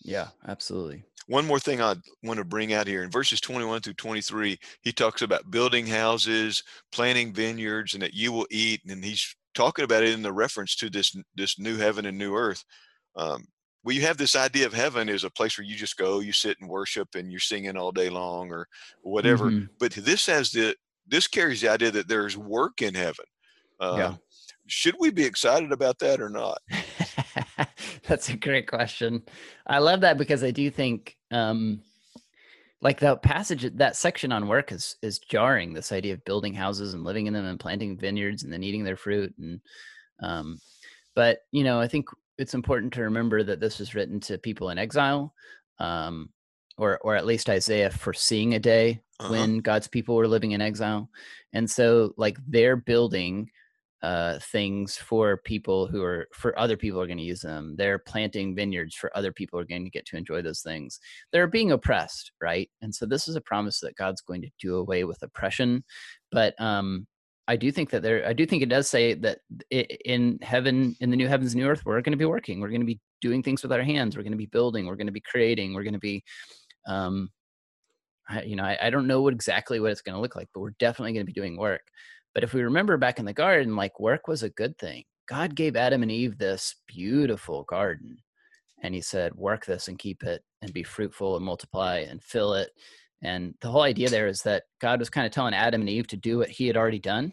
Yeah, 0.00 0.28
absolutely. 0.48 1.04
One 1.28 1.46
more 1.46 1.60
thing 1.60 1.80
I 1.80 1.94
want 2.24 2.38
to 2.38 2.44
bring 2.44 2.72
out 2.72 2.86
here 2.86 3.04
in 3.04 3.10
verses 3.10 3.40
21 3.40 3.82
through 3.82 3.94
23, 3.94 4.58
he 4.82 4.92
talks 4.92 5.22
about 5.22 5.50
building 5.50 5.86
houses, 5.86 6.62
planting 6.90 7.32
vineyards, 7.32 7.94
and 7.94 8.02
that 8.02 8.14
you 8.14 8.32
will 8.32 8.46
eat. 8.50 8.80
And 8.88 9.04
he's 9.04 9.36
talking 9.54 9.84
about 9.84 10.02
it 10.02 10.10
in 10.10 10.22
the 10.22 10.32
reference 10.32 10.74
to 10.76 10.90
this 10.90 11.16
this 11.36 11.58
new 11.58 11.76
heaven 11.76 12.06
and 12.06 12.18
new 12.18 12.34
earth. 12.34 12.64
Um, 13.14 13.44
well, 13.84 13.94
you 13.94 14.02
have 14.02 14.16
this 14.16 14.36
idea 14.36 14.66
of 14.66 14.72
heaven 14.72 15.08
is 15.08 15.24
a 15.24 15.30
place 15.30 15.58
where 15.58 15.66
you 15.66 15.74
just 15.74 15.96
go, 15.96 16.20
you 16.20 16.32
sit 16.32 16.58
and 16.60 16.70
worship, 16.70 17.08
and 17.14 17.30
you're 17.30 17.40
singing 17.40 17.76
all 17.76 17.92
day 17.92 18.08
long 18.08 18.50
or 18.50 18.68
whatever. 19.02 19.46
Mm-hmm. 19.46 19.66
But 19.78 19.92
this 19.92 20.26
has 20.26 20.50
the 20.50 20.76
this 21.06 21.26
carries 21.26 21.60
the 21.60 21.68
idea 21.68 21.90
that 21.90 22.08
there's 22.08 22.36
work 22.36 22.80
in 22.80 22.94
heaven. 22.94 23.24
Uh, 23.80 23.94
yeah. 23.98 24.14
Should 24.68 24.94
we 25.00 25.10
be 25.10 25.24
excited 25.24 25.72
about 25.72 25.98
that 25.98 26.20
or 26.20 26.30
not? 26.30 26.58
That's 28.06 28.28
a 28.28 28.36
great 28.36 28.68
question. 28.68 29.22
I 29.66 29.78
love 29.78 30.00
that 30.02 30.16
because 30.16 30.44
I 30.44 30.52
do 30.52 30.70
think 30.70 31.16
um 31.32 31.82
like 32.82 32.98
the 32.98 33.16
passage 33.16 33.64
that 33.76 33.96
section 33.96 34.32
on 34.32 34.48
work 34.48 34.72
is 34.72 34.96
is 35.02 35.18
jarring 35.18 35.72
this 35.72 35.92
idea 35.92 36.14
of 36.14 36.24
building 36.24 36.54
houses 36.54 36.94
and 36.94 37.04
living 37.04 37.26
in 37.26 37.32
them 37.32 37.46
and 37.46 37.58
planting 37.58 37.96
vineyards 37.96 38.42
and 38.42 38.52
then 38.52 38.62
eating 38.62 38.84
their 38.84 38.96
fruit 38.96 39.32
and 39.38 39.60
um 40.22 40.58
but 41.14 41.38
you 41.52 41.64
know 41.64 41.80
i 41.80 41.88
think 41.88 42.06
it's 42.38 42.54
important 42.54 42.92
to 42.92 43.02
remember 43.02 43.42
that 43.42 43.60
this 43.60 43.78
was 43.78 43.94
written 43.94 44.20
to 44.20 44.38
people 44.38 44.70
in 44.70 44.78
exile 44.78 45.34
um 45.78 46.28
or 46.78 46.98
or 46.98 47.16
at 47.16 47.26
least 47.26 47.48
isaiah 47.48 47.90
foreseeing 47.90 48.54
a 48.54 48.58
day 48.58 49.00
uh-huh. 49.20 49.30
when 49.30 49.58
god's 49.58 49.88
people 49.88 50.14
were 50.14 50.28
living 50.28 50.52
in 50.52 50.60
exile. 50.60 51.08
And 51.52 51.70
so 51.70 52.14
like 52.16 52.38
they're 52.46 52.76
building 52.76 53.50
uh, 54.02 54.40
things 54.40 54.96
for 54.96 55.36
people 55.36 55.86
who 55.86 56.02
are 56.02 56.26
for 56.32 56.58
other 56.58 56.76
people 56.76 57.00
are 57.00 57.06
going 57.06 57.18
to 57.18 57.22
use 57.22 57.42
them. 57.42 57.76
They're 57.78 58.00
planting 58.00 58.56
vineyards 58.56 58.96
for 58.96 59.16
other 59.16 59.30
people 59.30 59.58
who 59.58 59.62
are 59.62 59.66
going 59.66 59.84
to 59.84 59.90
get 59.90 60.06
to 60.06 60.16
enjoy 60.16 60.42
those 60.42 60.60
things. 60.60 60.98
They're 61.30 61.46
being 61.46 61.70
oppressed 61.70 62.32
right? 62.40 62.68
And 62.80 62.92
so 62.92 63.06
this 63.06 63.28
is 63.28 63.36
a 63.36 63.40
promise 63.40 63.78
that 63.80 63.94
god's 63.94 64.20
going 64.20 64.42
to 64.42 64.50
do 64.60 64.76
away 64.76 65.04
with 65.04 65.22
oppression. 65.22 65.84
But 66.32 66.60
um 66.60 67.06
i 67.52 67.56
do 67.56 67.70
think 67.70 67.90
that 67.90 68.02
there 68.02 68.26
i 68.26 68.32
do 68.32 68.44
think 68.46 68.62
it 68.62 68.68
does 68.68 68.88
say 68.88 69.14
that 69.14 69.38
in 69.70 70.38
heaven 70.42 70.96
in 71.00 71.10
the 71.10 71.16
new 71.16 71.28
heavens 71.28 71.54
new 71.54 71.66
earth 71.66 71.82
we're 71.84 72.00
going 72.00 72.12
to 72.12 72.16
be 72.16 72.24
working 72.24 72.60
we're 72.60 72.68
going 72.68 72.80
to 72.80 72.86
be 72.86 73.00
doing 73.20 73.42
things 73.42 73.62
with 73.62 73.72
our 73.72 73.82
hands 73.82 74.16
we're 74.16 74.22
going 74.22 74.32
to 74.32 74.38
be 74.38 74.46
building 74.46 74.86
we're 74.86 74.96
going 74.96 75.06
to 75.06 75.12
be 75.12 75.20
creating 75.20 75.74
we're 75.74 75.84
going 75.84 75.92
to 75.92 75.98
be 75.98 76.22
um 76.86 77.30
I, 78.28 78.42
you 78.42 78.56
know 78.56 78.64
I, 78.64 78.78
I 78.82 78.90
don't 78.90 79.06
know 79.06 79.22
what 79.22 79.34
exactly 79.34 79.80
what 79.80 79.92
it's 79.92 80.02
going 80.02 80.14
to 80.14 80.20
look 80.20 80.36
like 80.36 80.48
but 80.52 80.60
we're 80.60 80.74
definitely 80.78 81.12
going 81.12 81.26
to 81.26 81.32
be 81.32 81.40
doing 81.40 81.56
work 81.56 81.82
but 82.34 82.44
if 82.44 82.54
we 82.54 82.62
remember 82.62 82.96
back 82.96 83.18
in 83.18 83.24
the 83.24 83.32
garden, 83.32 83.76
like 83.76 84.00
work 84.00 84.26
was 84.26 84.42
a 84.42 84.50
good 84.50 84.78
thing. 84.78 85.04
God 85.28 85.54
gave 85.54 85.76
Adam 85.76 86.02
and 86.02 86.10
Eve 86.10 86.38
this 86.38 86.76
beautiful 86.86 87.64
garden. 87.64 88.18
And 88.82 88.94
he 88.94 89.00
said, 89.00 89.34
work 89.34 89.64
this 89.64 89.88
and 89.88 89.98
keep 89.98 90.24
it 90.24 90.42
and 90.60 90.72
be 90.72 90.82
fruitful 90.82 91.36
and 91.36 91.44
multiply 91.44 91.98
and 91.98 92.22
fill 92.22 92.54
it. 92.54 92.70
And 93.22 93.54
the 93.60 93.68
whole 93.68 93.82
idea 93.82 94.10
there 94.10 94.26
is 94.26 94.42
that 94.42 94.64
God 94.80 94.98
was 94.98 95.10
kind 95.10 95.26
of 95.26 95.32
telling 95.32 95.54
Adam 95.54 95.82
and 95.82 95.90
Eve 95.90 96.08
to 96.08 96.16
do 96.16 96.38
what 96.38 96.48
he 96.48 96.66
had 96.66 96.76
already 96.76 96.98
done. 96.98 97.32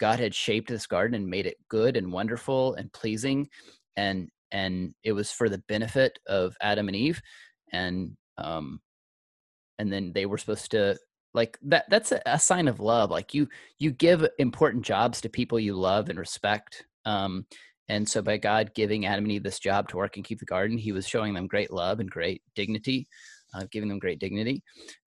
God 0.00 0.18
had 0.20 0.34
shaped 0.34 0.68
this 0.68 0.86
garden 0.86 1.14
and 1.14 1.26
made 1.26 1.46
it 1.46 1.56
good 1.68 1.96
and 1.96 2.12
wonderful 2.12 2.74
and 2.74 2.92
pleasing. 2.92 3.48
And 3.96 4.28
and 4.52 4.94
it 5.02 5.12
was 5.12 5.32
for 5.32 5.48
the 5.48 5.62
benefit 5.68 6.18
of 6.26 6.56
Adam 6.60 6.88
and 6.88 6.96
Eve. 6.96 7.20
And 7.72 8.16
um 8.38 8.80
and 9.78 9.92
then 9.92 10.12
they 10.12 10.26
were 10.26 10.38
supposed 10.38 10.70
to 10.70 10.96
like 11.34 11.58
that 11.62 11.84
that's 11.90 12.12
a, 12.12 12.20
a, 12.26 12.38
sign 12.38 12.66
of 12.66 12.80
love 12.80 13.10
like 13.10 13.34
you 13.34 13.48
you 13.78 13.90
give 13.90 14.26
important 14.38 14.84
jobs 14.84 15.20
to 15.20 15.28
people 15.28 15.60
you 15.60 15.74
love 15.74 16.08
and 16.08 16.18
respect 16.18 16.86
um 17.04 17.46
and 17.88 18.08
so 18.08 18.22
by 18.22 18.36
god 18.36 18.72
giving 18.74 19.06
adam 19.06 19.24
and 19.24 19.32
eve 19.32 19.42
this 19.42 19.60
job 19.60 19.86
to 19.88 19.96
work 19.96 20.16
and 20.16 20.24
keep 20.24 20.38
the 20.38 20.46
garden 20.46 20.78
he 20.78 20.92
was 20.92 21.06
showing 21.06 21.34
them 21.34 21.46
great 21.46 21.70
love 21.70 22.00
and 22.00 22.10
great 22.10 22.42
dignity 22.54 23.06
uh, 23.54 23.64
giving 23.70 23.88
them 23.88 23.98
great 23.98 24.18
dignity 24.18 24.62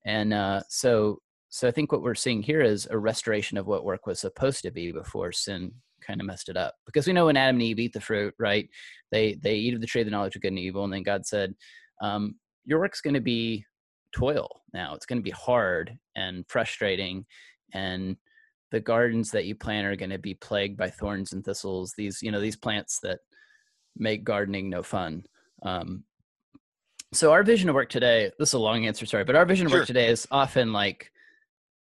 and 0.06 0.34
uh 0.34 0.62
so 0.70 1.20
so 1.50 1.68
i 1.68 1.72
think 1.72 1.92
what 1.92 2.02
we're 2.02 2.16
seeing 2.16 2.42
here 2.42 2.62
is 2.62 2.88
a 2.90 2.98
restoration 2.98 3.58
of 3.58 3.68
what 3.68 3.86
work 3.86 4.06
was 4.06 4.20
supposed 4.20 4.62
to 4.62 4.72
be 4.72 4.92
before 4.92 5.32
sin 5.32 5.72
kind 6.06 6.22
of 6.22 6.28
messed 6.28 6.50
it 6.50 6.58
up 6.58 6.76
because 6.86 7.06
we 7.06 7.14
know 7.14 7.26
when 7.26 7.38
adam 7.38 7.56
and 7.56 7.64
eve 7.64 7.80
eat 7.80 7.94
the 7.94 8.02
fruit 8.02 8.34
right 8.40 8.70
they 9.12 9.36
they 9.36 9.56
eat 9.56 9.74
of 9.74 9.82
the 9.82 9.88
tree 9.88 10.02
of 10.02 10.06
the 10.06 10.12
knowledge 10.12 10.36
of 10.36 10.42
good 10.42 10.50
and 10.50 10.60
evil 10.60 10.84
and 10.84 10.94
then 10.94 11.04
god 11.04 11.26
said 11.26 11.54
um 12.02 12.36
your 12.66 12.80
work's 12.80 13.02
going 13.02 13.16
to 13.16 13.22
be 13.22 13.66
toil 14.12 14.62
now. 14.74 14.94
It's 14.96 15.06
going 15.06 15.20
to 15.20 15.24
be 15.24 15.32
hard 15.32 15.98
and 16.16 16.46
frustrating 16.48 17.26
and 17.74 18.16
the 18.72 18.80
gardens 18.80 19.32
that 19.32 19.46
you 19.46 19.56
plant 19.56 19.88
are 19.88 19.96
going 19.96 20.10
to 20.12 20.20
be 20.20 20.36
plagued 20.36 20.78
by 20.78 20.90
thorns 20.90 21.34
and 21.34 21.44
thistles 21.44 21.94
these 21.98 22.22
you 22.22 22.32
know 22.32 22.42
these 22.42 22.56
plants 22.56 23.00
that 23.02 23.20
make 23.96 24.24
gardening 24.24 24.70
no 24.70 24.82
fun 24.82 25.24
um, 25.64 26.04
so 27.14 27.32
our 27.32 27.44
vision 27.44 27.70
of 27.70 27.76
work 27.76 27.90
today 27.90 28.32
this 28.40 28.50
is 28.50 28.54
a 28.54 28.60
long 28.60 28.88
answer 28.88 29.06
sorry 29.06 29.24
but 29.24 29.36
our 29.36 29.46
vision 29.46 29.68
of 29.68 29.72
sure. 29.72 29.82
work 29.82 29.88
today 29.88 30.08
is 30.08 30.28
often 30.32 30.74
like 30.74 31.12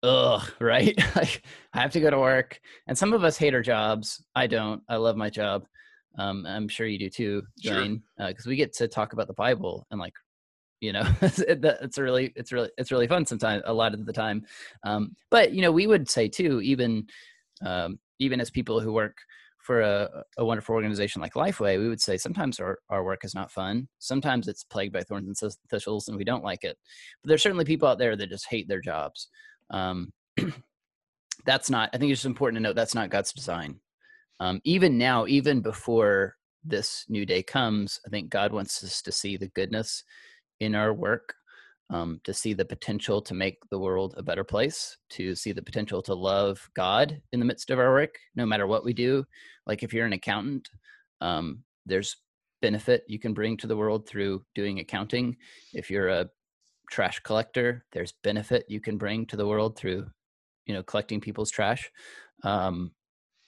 ugh 0.02 0.42
right? 0.60 0.98
Like 1.16 1.42
i 1.72 1.80
have 1.80 1.92
to 1.92 2.00
go 2.00 2.10
to 2.10 2.18
work 2.18 2.60
and 2.86 2.96
some 2.96 3.12
of 3.12 3.24
us 3.24 3.36
hate 3.36 3.54
our 3.54 3.62
jobs. 3.62 4.22
I 4.34 4.46
don't. 4.46 4.82
I 4.88 4.96
love 4.96 5.16
my 5.16 5.30
job. 5.30 5.66
Um, 6.18 6.46
i'm 6.46 6.66
sure 6.66 6.86
you 6.86 6.98
do 6.98 7.10
too 7.10 7.42
Dwayne 7.62 8.00
because 8.16 8.44
sure. 8.44 8.50
uh, 8.50 8.50
we 8.50 8.56
get 8.56 8.72
to 8.76 8.88
talk 8.88 9.12
about 9.12 9.26
the 9.26 9.34
bible 9.34 9.86
and 9.90 10.00
like 10.00 10.14
you 10.80 10.92
know 10.92 11.04
it's 11.22 11.98
really 11.98 12.32
it's 12.36 12.52
really 12.52 12.70
it's 12.78 12.92
really 12.92 13.06
fun 13.06 13.26
sometimes 13.26 13.62
a 13.66 13.72
lot 13.72 13.94
of 13.94 14.06
the 14.06 14.12
time. 14.12 14.44
Um, 14.84 15.14
but 15.30 15.52
you 15.52 15.62
know 15.62 15.72
we 15.72 15.86
would 15.86 16.08
say 16.08 16.28
too 16.28 16.60
even 16.62 17.06
um, 17.64 17.98
even 18.18 18.40
as 18.40 18.50
people 18.50 18.80
who 18.80 18.92
work 18.92 19.16
for 19.62 19.80
a, 19.80 20.22
a 20.38 20.44
wonderful 20.44 20.76
organization 20.76 21.20
like 21.20 21.34
lifeway 21.34 21.76
we 21.76 21.88
would 21.88 22.00
say 22.00 22.16
sometimes 22.16 22.60
our, 22.60 22.78
our 22.88 23.04
work 23.04 23.24
is 23.24 23.34
not 23.34 23.50
fun. 23.50 23.88
Sometimes 23.98 24.48
it's 24.48 24.64
plagued 24.64 24.92
by 24.92 25.02
thorns 25.02 25.42
and 25.42 25.52
thistles 25.68 26.08
and 26.08 26.16
we 26.16 26.24
don't 26.24 26.44
like 26.44 26.62
it. 26.62 26.76
But 27.22 27.28
there's 27.28 27.42
certainly 27.42 27.64
people 27.64 27.88
out 27.88 27.98
there 27.98 28.14
that 28.16 28.30
just 28.30 28.46
hate 28.48 28.68
their 28.68 28.80
jobs 28.80 29.28
um, 29.70 30.12
that's 31.46 31.70
not 31.70 31.90
i 31.92 31.98
think 31.98 32.12
it's 32.12 32.24
important 32.24 32.56
to 32.56 32.62
note 32.62 32.76
that's 32.76 32.94
not 32.94 33.10
god's 33.10 33.32
design 33.32 33.78
um, 34.40 34.60
even 34.64 34.98
now 34.98 35.26
even 35.26 35.60
before 35.60 36.36
this 36.64 37.04
new 37.08 37.24
day 37.24 37.42
comes 37.42 38.00
i 38.06 38.08
think 38.08 38.28
god 38.28 38.52
wants 38.52 38.82
us 38.82 39.02
to 39.02 39.12
see 39.12 39.36
the 39.36 39.48
goodness 39.48 40.02
in 40.60 40.74
our 40.74 40.92
work 40.92 41.34
um, 41.90 42.20
to 42.24 42.34
see 42.34 42.52
the 42.52 42.64
potential 42.64 43.20
to 43.22 43.34
make 43.34 43.58
the 43.70 43.78
world 43.78 44.14
a 44.16 44.22
better 44.22 44.44
place, 44.44 44.96
to 45.10 45.34
see 45.34 45.52
the 45.52 45.62
potential 45.62 46.02
to 46.02 46.14
love 46.14 46.68
God 46.74 47.20
in 47.32 47.38
the 47.38 47.46
midst 47.46 47.70
of 47.70 47.78
our 47.78 47.92
work, 47.92 48.18
no 48.34 48.44
matter 48.44 48.66
what 48.66 48.84
we 48.84 48.92
do. 48.92 49.24
Like 49.66 49.82
if 49.82 49.92
you're 49.92 50.06
an 50.06 50.12
accountant, 50.12 50.68
um, 51.20 51.62
there's 51.84 52.16
benefit 52.60 53.04
you 53.06 53.18
can 53.18 53.34
bring 53.34 53.56
to 53.58 53.66
the 53.66 53.76
world 53.76 54.08
through 54.08 54.44
doing 54.54 54.80
accounting. 54.80 55.36
If 55.74 55.90
you're 55.90 56.08
a 56.08 56.28
trash 56.90 57.20
collector, 57.20 57.84
there's 57.92 58.14
benefit 58.22 58.64
you 58.68 58.80
can 58.80 58.96
bring 58.98 59.26
to 59.26 59.36
the 59.36 59.46
world 59.46 59.76
through, 59.76 60.06
you 60.66 60.74
know, 60.74 60.82
collecting 60.82 61.20
people's 61.20 61.50
trash. 61.50 61.90
Um, 62.42 62.92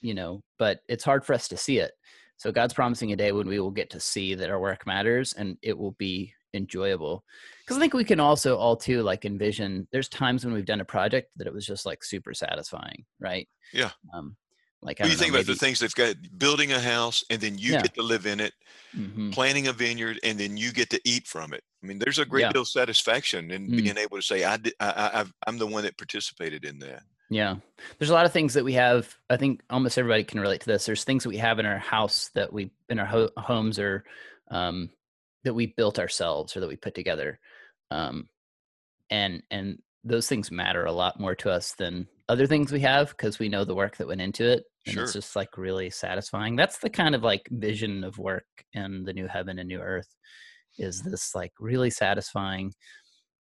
you 0.00 0.14
know, 0.14 0.42
but 0.58 0.80
it's 0.88 1.04
hard 1.04 1.24
for 1.24 1.32
us 1.34 1.48
to 1.48 1.56
see 1.56 1.78
it. 1.78 1.92
So 2.36 2.52
God's 2.52 2.72
promising 2.74 3.12
a 3.12 3.16
day 3.16 3.32
when 3.32 3.48
we 3.48 3.58
will 3.58 3.72
get 3.72 3.90
to 3.90 4.00
see 4.00 4.34
that 4.36 4.48
our 4.48 4.60
work 4.60 4.86
matters 4.86 5.32
and 5.32 5.58
it 5.60 5.76
will 5.76 5.92
be 5.98 6.32
enjoyable 6.54 7.24
because 7.60 7.76
i 7.76 7.80
think 7.80 7.92
we 7.92 8.04
can 8.04 8.20
also 8.20 8.56
all 8.56 8.74
too 8.76 9.02
like 9.02 9.24
envision 9.24 9.86
there's 9.92 10.08
times 10.08 10.44
when 10.44 10.54
we've 10.54 10.64
done 10.64 10.80
a 10.80 10.84
project 10.84 11.30
that 11.36 11.46
it 11.46 11.52
was 11.52 11.66
just 11.66 11.84
like 11.84 12.02
super 12.02 12.32
satisfying 12.32 13.04
right 13.20 13.48
Yeah. 13.72 13.90
um 14.14 14.34
like 14.82 14.98
do 14.98 15.04
you 15.04 15.10
don't 15.10 15.18
think 15.18 15.32
know, 15.32 15.38
about 15.40 15.46
the 15.46 15.54
things 15.56 15.80
they've 15.80 15.94
got? 15.94 16.14
Building 16.38 16.72
a 16.72 16.80
house 16.80 17.24
and 17.30 17.40
then 17.40 17.58
you 17.58 17.72
Yeah. 17.72 17.82
get 17.82 17.94
to 17.94 18.02
live 18.02 18.26
in 18.26 18.40
it, 18.40 18.52
Mhm. 18.96 19.32
planting 19.32 19.66
a 19.66 19.72
vineyard 19.72 20.18
and 20.22 20.38
then 20.38 20.56
you 20.56 20.72
get 20.72 20.90
to 20.90 21.00
eat 21.04 21.26
from 21.26 21.52
it. 21.52 21.64
I 21.82 21.86
mean, 21.86 21.98
there's 21.98 22.18
a 22.18 22.24
great 22.24 22.42
Yeah. 22.42 22.52
deal 22.52 22.62
of 22.62 22.68
satisfaction 22.68 23.50
in 23.50 23.68
Mm. 23.68 23.76
being 23.82 23.98
able 23.98 24.16
to 24.18 24.22
say, 24.22 24.44
I 24.44 24.56
did, 24.56 24.74
I, 24.80 25.22
I, 25.22 25.24
I'm 25.46 25.58
the 25.58 25.66
one 25.66 25.82
that 25.84 25.96
participated 25.98 26.64
in 26.64 26.78
that. 26.80 27.02
Yeah. 27.30 27.56
There's 27.98 28.10
a 28.10 28.14
lot 28.14 28.24
of 28.24 28.32
things 28.32 28.54
that 28.54 28.64
we 28.64 28.72
have. 28.74 29.14
I 29.28 29.36
think 29.36 29.62
almost 29.68 29.98
everybody 29.98 30.24
can 30.24 30.40
relate 30.40 30.60
to 30.62 30.66
this. 30.66 30.86
There's 30.86 31.04
things 31.04 31.24
that 31.24 31.28
we 31.28 31.36
have 31.38 31.58
in 31.58 31.66
our 31.66 31.78
house 31.78 32.30
that 32.34 32.52
we, 32.52 32.70
in 32.88 32.98
our 32.98 33.06
ho- 33.06 33.30
homes 33.36 33.78
or 33.78 34.04
um, 34.50 34.90
that 35.44 35.54
we 35.54 35.66
built 35.66 35.98
ourselves 35.98 36.56
or 36.56 36.60
that 36.60 36.68
we 36.68 36.76
put 36.76 36.94
together. 36.94 37.38
Um, 37.90 38.28
and, 39.10 39.42
and 39.50 39.82
those 40.04 40.28
things 40.28 40.50
matter 40.50 40.84
a 40.84 40.92
lot 40.92 41.18
more 41.20 41.34
to 41.34 41.50
us 41.50 41.72
than 41.78 42.06
other 42.28 42.46
things 42.46 42.72
we 42.72 42.80
have 42.80 43.10
because 43.10 43.38
we 43.38 43.48
know 43.48 43.64
the 43.64 43.74
work 43.74 43.96
that 43.96 44.06
went 44.06 44.20
into 44.20 44.48
it. 44.48 44.64
And 44.86 44.94
Sure. 44.94 45.02
it's 45.04 45.12
just 45.12 45.36
like 45.36 45.58
really 45.58 45.90
satisfying. 45.90 46.56
That's 46.56 46.78
the 46.78 46.90
kind 46.90 47.14
of 47.14 47.22
like 47.22 47.48
vision 47.50 48.04
of 48.04 48.18
work 48.18 48.46
in 48.72 49.04
the 49.04 49.12
new 49.12 49.26
heaven 49.26 49.58
and 49.58 49.68
new 49.68 49.80
earth 49.80 50.08
is 50.78 51.02
this 51.02 51.34
like 51.34 51.52
really 51.58 51.90
satisfying 51.90 52.72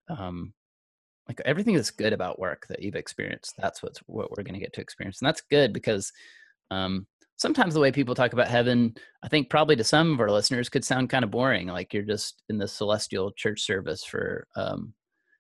um 0.09 0.53
like 1.29 1.41
everything 1.45 1.75
that's 1.75 1.91
good 1.91 2.13
about 2.13 2.39
work 2.39 2.67
that 2.69 2.83
you've 2.83 2.95
experienced 2.97 3.55
that's 3.59 3.83
what's 3.83 3.99
what 4.07 4.31
we're 4.31 4.43
going 4.43 4.55
to 4.55 4.61
get 4.61 4.73
to 4.73 4.81
experience 4.81 5.21
and 5.21 5.27
that's 5.27 5.43
good 5.51 5.73
because 5.73 6.13
um 6.71 7.07
sometimes 7.37 7.75
the 7.75 7.81
way 7.81 7.93
people 7.93 8.15
talk 8.15 8.33
about 8.33 8.49
heaven 8.49 8.95
i 9.23 9.29
think 9.29 9.51
probably 9.51 9.77
to 9.77 9.85
some 9.85 10.13
of 10.13 10.21
our 10.21 10.31
listeners 10.31 10.69
could 10.69 10.85
sound 10.85 11.11
kind 11.11 11.25
of 11.25 11.31
boring 11.31 11.67
like 11.67 11.93
you're 11.93 12.03
just 12.03 12.43
in 12.49 12.59
the 12.59 12.69
celestial 12.69 13.33
church 13.33 13.61
service 13.63 14.05
for 14.05 14.47
um 14.57 14.95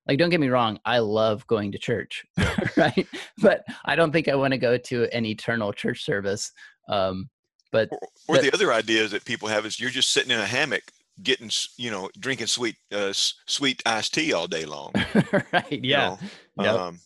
like 0.06 0.18
don't 0.18 0.30
get 0.30 0.40
me 0.40 0.48
wrong 0.48 0.78
i 0.84 0.98
love 0.98 1.46
going 1.46 1.72
to 1.72 1.78
church 1.78 2.24
right 2.76 3.06
but 3.38 3.64
i 3.84 3.94
don't 3.96 4.12
think 4.12 4.28
i 4.28 4.34
want 4.34 4.52
to 4.52 4.58
go 4.58 4.76
to 4.76 5.04
an 5.16 5.24
eternal 5.26 5.72
church 5.72 6.04
service 6.04 6.52
um 6.88 7.28
but 7.72 7.88
Or, 7.90 7.98
or 8.28 8.36
But- 8.36 8.42
the 8.42 8.52
other 8.52 8.72
ideas 8.72 9.10
that 9.10 9.24
people 9.24 9.48
have 9.48 9.66
is 9.66 9.78
you're 9.80 9.90
just 9.90 10.12
sitting 10.12 10.30
in 10.30 10.38
a 10.38 10.46
hammock 10.46 10.82
getting, 11.22 11.50
you 11.78 11.90
know, 11.90 12.10
drinking 12.20 12.46
sweet, 12.46 12.76
uh, 12.92 13.10
sweet 13.12 13.82
iced 13.86 14.12
tea 14.14 14.32
all 14.34 14.46
day 14.46 14.64
long. 14.66 14.92
right 15.52 15.72
you 15.72 15.80
yeah 15.82 16.16
know? 16.56 16.62
Yep. 16.62 16.74
Um, 16.78 16.98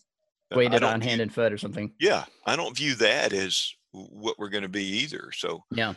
waited 0.53 0.81
don't 0.81 0.93
on 0.93 0.99
view- 0.99 1.09
hand 1.09 1.21
and 1.21 1.33
foot 1.33 1.51
or 1.53 1.57
something 1.57 1.93
Yeah. 1.99 2.25
I 2.45 2.55
don't 2.57 2.75
view 2.77 2.93
that 2.95 3.31
as 3.33 3.73
what 3.91 4.37
we're 4.37 4.49
going 4.49 4.63
to 4.63 4.69
be 4.69 4.85
either. 4.85 5.31
So 5.33 5.63
yeah 5.71 5.93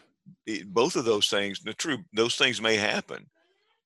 it, 0.46 0.72
both 0.72 0.96
of 0.96 1.04
those 1.04 1.28
things, 1.28 1.60
the 1.60 1.74
true, 1.74 1.98
those 2.14 2.36
things 2.36 2.62
may 2.62 2.76
happen. 2.76 3.26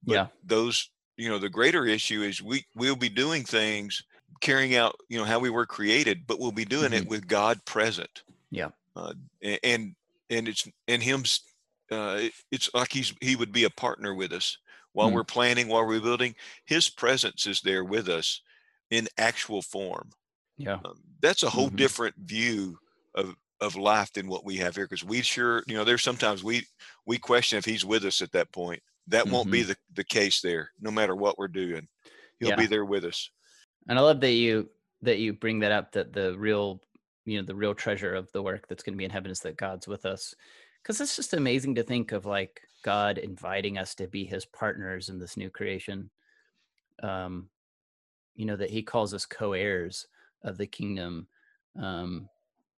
But 0.04 0.12
Yeah. 0.14 0.26
those, 0.44 0.90
you 1.18 1.28
know, 1.30 1.40
the 1.40 1.50
greater 1.50 1.87
issue 1.87 2.22
is 2.22 2.42
we 2.42 2.66
we'll 2.76 2.96
be 2.96 3.10
doing 3.10 3.44
things, 3.44 4.04
carrying 4.42 4.76
out, 4.76 4.96
you 5.10 5.18
know, 5.18 5.26
how 5.26 5.40
we 5.40 5.50
were 5.50 5.66
created, 5.66 6.26
but 6.28 6.40
we'll 6.40 6.52
be 6.52 6.66
doing 6.66 6.94
it 6.94 7.06
with 7.08 7.28
God 7.28 7.64
present. 7.66 8.25
Yeah. 8.50 8.70
Uh, 8.96 9.14
and 9.42 9.96
and 10.30 10.48
it's 10.48 10.68
and 10.88 11.02
him's 11.02 11.42
Uh, 11.90 12.28
it's 12.50 12.70
like 12.75 12.92
he's 12.92 13.14
he 13.22 13.37
would 13.37 13.52
be 13.52 13.64
a 13.64 13.70
partner 13.70 14.14
with 14.14 14.32
us 14.32 14.58
while 14.92 15.10
Mm. 15.10 15.12
we're 15.12 15.25
planning, 15.25 15.68
while 15.68 15.87
we're 15.87 16.00
building. 16.02 16.34
His 16.66 16.90
presence 16.90 17.46
is 17.46 17.62
there 17.62 17.84
with 17.84 18.08
us 18.08 18.42
in 18.90 19.08
actual 19.18 19.62
form. 19.62 20.10
yeah 20.58 20.80
Um, 20.84 21.02
that's 21.20 21.42
a 21.42 21.50
whole 21.50 21.70
Mhm. 21.70 21.76
different 21.76 22.16
view 22.18 22.78
of 23.14 23.37
of 23.60 23.75
life 23.76 24.12
than 24.12 24.28
what 24.28 24.44
we 24.44 24.56
have 24.58 24.76
here 24.76 24.87
because 24.87 25.04
we 25.04 25.22
sure 25.22 25.64
you 25.66 25.75
know 25.76 25.84
there's 25.84 26.02
sometimes 26.04 26.44
we 26.44 26.66
we 27.06 27.18
question 27.18 27.58
if 27.58 27.64
he's 27.64 27.84
with 27.84 28.04
us 28.04 28.22
at 28.22 28.32
that 28.32 28.52
point 28.52 28.82
that 29.08 29.28
won't 29.28 29.50
be 29.50 29.62
the, 29.62 29.76
the 29.94 30.04
case 30.04 30.40
there 30.40 30.70
no 30.80 30.90
matter 30.90 31.16
what 31.16 31.38
we're 31.38 31.48
doing 31.48 31.86
he'll 32.38 32.56
be 32.56 32.66
there 32.66 32.84
with 32.84 33.04
us 33.04 33.30
And 33.88 33.98
I 33.98 34.02
love 34.02 34.20
that 34.20 34.32
you 34.32 34.68
that 35.02 35.18
you 35.18 35.32
bring 35.32 35.60
that 35.60 35.72
up 35.72 35.92
that 35.92 36.12
the 36.12 36.36
real 36.38 36.80
you 37.25 37.38
know 37.38 37.47
the 37.47 37.54
real 37.54 37.75
treasure 37.75 38.14
of 38.14 38.30
the 38.32 38.42
work 38.42 38.68
that's 38.68 38.82
going 38.82 38.94
to 38.94 38.99
be 38.99 39.04
in 39.04 39.10
heaven 39.10 39.30
is 39.30 39.40
that 39.40 39.56
God's 39.56 39.86
with 39.86 40.04
us. 40.06 40.34
Cuz 40.84 41.00
it's 41.00 41.16
just 41.16 41.34
amazing 41.34 41.75
to 41.76 41.82
think 41.82 42.12
of 42.12 42.26
like 42.26 42.62
God 42.82 43.18
inviting 43.18 43.78
us 43.78 43.94
to 43.97 44.06
be 44.06 44.25
his 44.25 44.47
partners 44.47 45.08
in 45.08 45.18
this 45.18 45.36
new 45.36 45.50
creation. 45.50 46.10
Um 47.02 47.50
you 48.34 48.44
know 48.44 48.56
that 48.56 48.71
he 48.71 48.82
calls 48.82 49.14
us 49.14 49.26
co-heirs 49.26 50.06
of 50.42 50.58
the 50.58 50.66
kingdom. 50.66 51.28
Um 51.76 52.28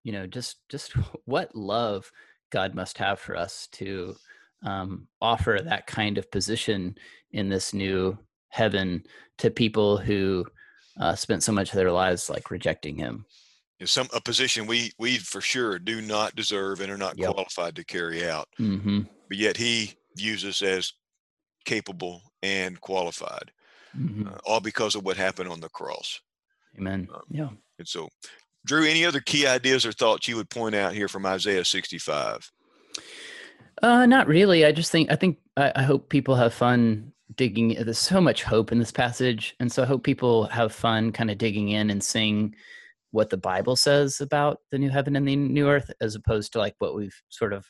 you 0.02 0.12
know 0.12 0.26
just 0.26 0.68
just 0.68 0.92
what 1.24 1.54
love 1.54 2.12
God 2.50 2.74
must 2.74 2.98
have 2.98 3.18
for 3.20 3.36
us 3.36 3.68
to 3.72 4.16
um 4.62 5.06
offer 5.20 5.58
that 5.64 5.86
kind 5.86 6.18
of 6.18 6.30
position 6.30 6.96
in 7.32 7.48
this 7.48 7.72
new 7.72 8.16
heaven 8.48 9.02
to 9.38 9.50
people 9.50 9.96
who 9.96 10.44
uh, 11.00 11.14
spent 11.14 11.42
so 11.42 11.52
much 11.52 11.70
of 11.70 11.76
their 11.76 11.92
lives 11.92 12.28
like 12.28 12.50
rejecting 12.50 12.96
him. 12.96 13.24
some 13.84 14.08
a 14.12 14.20
position 14.20 14.66
we 14.66 14.92
we 14.98 15.16
for 15.18 15.40
sure 15.40 15.78
do 15.78 16.02
not 16.02 16.34
deserve 16.36 16.80
and 16.80 16.90
are 16.92 16.98
not 16.98 17.16
Yep. 17.16 17.32
qualified 17.32 17.76
to 17.76 17.84
carry 17.84 18.28
out 18.28 18.48
Mm-hmm. 18.58 19.00
but 19.28 19.38
yet 19.38 19.56
he 19.56 19.94
views 20.16 20.44
us 20.44 20.60
as 20.62 20.92
capable 21.64 22.22
and 22.42 22.80
qualified 22.80 23.50
hmm 23.94 24.26
uh, 24.28 24.36
all 24.44 24.60
because 24.60 24.94
of 24.94 25.04
what 25.04 25.16
happened 25.16 25.48
on 25.50 25.60
the 25.60 25.68
cross 25.70 26.20
Amen. 26.78 27.08
um, 27.14 27.22
Yeah. 27.30 27.48
and 27.78 27.88
so 27.88 28.08
drew 28.66 28.84
any 28.84 29.04
other 29.06 29.20
key 29.20 29.46
ideas 29.46 29.86
or 29.86 29.92
thoughts 29.92 30.28
you 30.28 30.36
would 30.36 30.50
point 30.50 30.74
out 30.74 30.92
here 30.92 31.08
from 31.08 31.24
isaiah 31.26 31.64
65 31.64 32.50
Uh, 33.83 34.06
not 34.06 34.26
really. 34.26 34.64
I 34.64 34.72
just 34.72 34.92
think 34.92 35.11
I 35.11 35.16
think 35.16 35.38
I, 35.56 35.72
I 35.76 35.83
hope 35.83 36.09
people 36.09 36.35
have 36.35 36.52
fun 36.54 37.12
digging. 37.37 37.68
There's 37.74 37.98
so 37.98 38.20
much 38.20 38.42
hope 38.42 38.72
in 38.72 38.78
this 38.78 38.92
passage, 38.92 39.54
and 39.61 39.70
so 39.70 39.83
I 39.83 39.87
hope 39.87 40.02
people 40.04 40.46
have 40.46 40.72
fun 40.72 41.12
kind 41.12 41.30
of 41.30 41.38
digging 41.38 41.70
in 41.70 41.90
and 41.90 42.02
seeing 42.02 42.54
what 43.12 43.30
the 43.30 43.37
Bible 43.37 43.76
says 43.76 44.20
about 44.20 44.61
the 44.70 44.78
new 44.78 44.90
heaven 44.90 45.16
and 45.16 45.26
the 45.26 45.37
new 45.37 45.68
earth, 45.68 45.90
as 46.00 46.14
opposed 46.14 46.52
to 46.52 46.59
like 46.59 46.74
what 46.78 46.94
we've 46.94 47.20
sort 47.28 47.52
of 47.52 47.66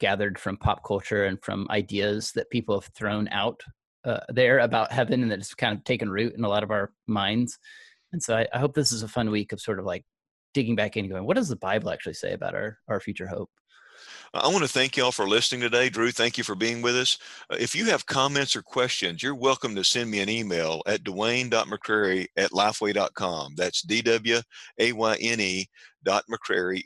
gathered 0.00 0.38
from 0.38 0.56
pop 0.56 0.84
culture 0.84 1.24
and 1.24 1.42
from 1.42 1.66
ideas 1.70 2.32
that 2.32 2.50
people 2.50 2.78
have 2.80 2.90
thrown 2.94 3.28
out 3.28 3.62
uh, 4.04 4.20
there 4.28 4.58
about 4.60 4.92
heaven, 4.92 5.22
and 5.22 5.30
that 5.30 5.38
it's 5.38 5.54
kind 5.54 5.76
of 5.76 5.84
taken 5.84 6.10
root 6.10 6.34
in 6.34 6.44
a 6.44 6.48
lot 6.48 6.62
of 6.62 6.70
our 6.70 6.92
minds. 7.06 7.58
And 8.12 8.22
so 8.22 8.36
I, 8.36 8.46
I 8.54 8.58
hope 8.58 8.74
this 8.74 8.92
is 8.92 9.02
a 9.02 9.08
fun 9.08 9.30
week 9.30 9.52
of 9.52 9.60
sort 9.60 9.78
of 9.78 9.84
like 9.84 10.04
digging 10.54 10.76
back 10.76 10.96
in 10.96 11.04
and 11.04 11.12
going, 11.12 11.26
what 11.26 11.36
does 11.36 11.48
the 11.48 11.56
Bible 11.56 11.90
actually 11.90 12.14
say 12.14 12.32
about 12.32 12.54
our 12.54 12.78
our 12.88 13.00
future 13.00 13.26
hope? 13.26 13.50
I 14.34 14.48
want 14.48 14.62
to 14.62 14.68
thank 14.68 14.96
y'all 14.96 15.12
for 15.12 15.28
listening 15.28 15.60
today. 15.60 15.88
Drew, 15.88 16.10
thank 16.10 16.36
you 16.36 16.44
for 16.44 16.54
being 16.54 16.82
with 16.82 16.96
us. 16.96 17.18
Uh, 17.50 17.56
if 17.58 17.74
you 17.74 17.86
have 17.86 18.06
comments 18.06 18.56
or 18.56 18.62
questions, 18.62 19.22
you're 19.22 19.34
welcome 19.34 19.74
to 19.74 19.84
send 19.84 20.10
me 20.10 20.20
an 20.20 20.28
email 20.28 20.82
at 20.86 21.02
dwayne.mccrary 21.04 22.26
at 22.36 22.50
lifeway.com. 22.50 23.54
That's 23.56 23.82
D-W-A-Y-N-E 23.82 25.68
dot 26.04 26.24
McCrary, 26.30 26.84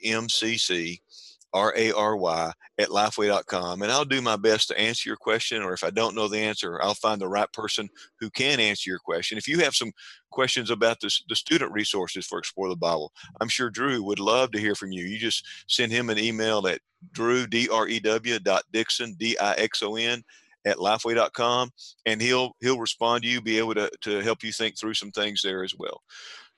M-C-C, 1.54 1.92
R-A-R-Y 1.92 2.52
at 2.78 2.88
lifeway.com. 2.88 3.82
And 3.82 3.92
I'll 3.92 4.04
do 4.04 4.20
my 4.22 4.36
best 4.36 4.68
to 4.68 4.78
answer 4.78 5.08
your 5.08 5.16
question, 5.16 5.62
or 5.62 5.72
if 5.72 5.84
I 5.84 5.90
don't 5.90 6.14
know 6.14 6.28
the 6.28 6.38
answer, 6.38 6.80
I'll 6.82 6.94
find 6.94 7.20
the 7.20 7.28
right 7.28 7.52
person 7.52 7.88
who 8.18 8.30
can 8.30 8.60
answer 8.60 8.90
your 8.90 8.98
question. 8.98 9.38
If 9.38 9.48
you 9.48 9.58
have 9.60 9.74
some 9.74 9.92
questions 10.30 10.70
about 10.70 11.00
this, 11.00 11.22
the 11.28 11.36
student 11.36 11.72
resources 11.72 12.26
for 12.26 12.38
Explore 12.38 12.68
the 12.68 12.76
Bible, 12.76 13.12
I'm 13.40 13.48
sure 13.48 13.70
Drew 13.70 14.02
would 14.02 14.20
love 14.20 14.52
to 14.52 14.60
hear 14.60 14.74
from 14.74 14.92
you. 14.92 15.04
You 15.04 15.18
just 15.18 15.46
send 15.68 15.92
him 15.92 16.10
an 16.10 16.18
email 16.18 16.66
at 16.66 16.80
drew 17.12 17.46
d-r-e-w 17.46 18.38
dot 18.40 18.62
dixon 18.72 19.14
d-i-x-o-n 19.18 20.22
at 20.66 20.76
lifeway.com 20.76 21.70
and 22.04 22.20
he'll 22.20 22.52
he'll 22.60 22.78
respond 22.78 23.22
to 23.22 23.28
you 23.28 23.40
be 23.40 23.56
able 23.56 23.74
to, 23.74 23.90
to 24.02 24.20
help 24.20 24.44
you 24.44 24.52
think 24.52 24.78
through 24.78 24.92
some 24.92 25.10
things 25.10 25.40
there 25.42 25.64
as 25.64 25.74
well 25.78 26.02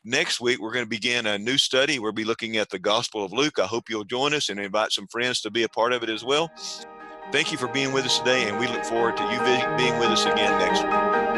next 0.04 0.40
week 0.40 0.60
we're 0.60 0.72
going 0.72 0.84
to 0.84 0.88
begin 0.88 1.26
a 1.26 1.38
new 1.38 1.58
study. 1.58 1.98
We'll 1.98 2.12
be 2.12 2.24
looking 2.24 2.56
at 2.56 2.70
the 2.70 2.78
gospel 2.78 3.24
of 3.24 3.32
luke. 3.32 3.58
I 3.58 3.66
hope 3.66 3.88
you'll 3.88 4.04
join 4.04 4.34
us 4.34 4.48
and 4.48 4.58
invite 4.58 4.92
some 4.92 5.06
friends 5.06 5.40
to 5.42 5.50
be 5.50 5.62
a 5.62 5.68
part 5.68 5.92
of 5.92 6.02
it 6.02 6.08
as 6.08 6.24
well. 6.24 6.50
Thank 7.30 7.52
you 7.52 7.58
for 7.58 7.68
being 7.68 7.92
with 7.92 8.04
us 8.04 8.18
today 8.18 8.48
and 8.48 8.58
we 8.58 8.66
look 8.66 8.84
forward 8.84 9.16
to 9.16 9.22
you 9.24 9.38
being 9.76 9.98
with 9.98 10.08
us 10.08 10.24
again 10.24 10.58
next 10.58 10.82
week 10.82 11.31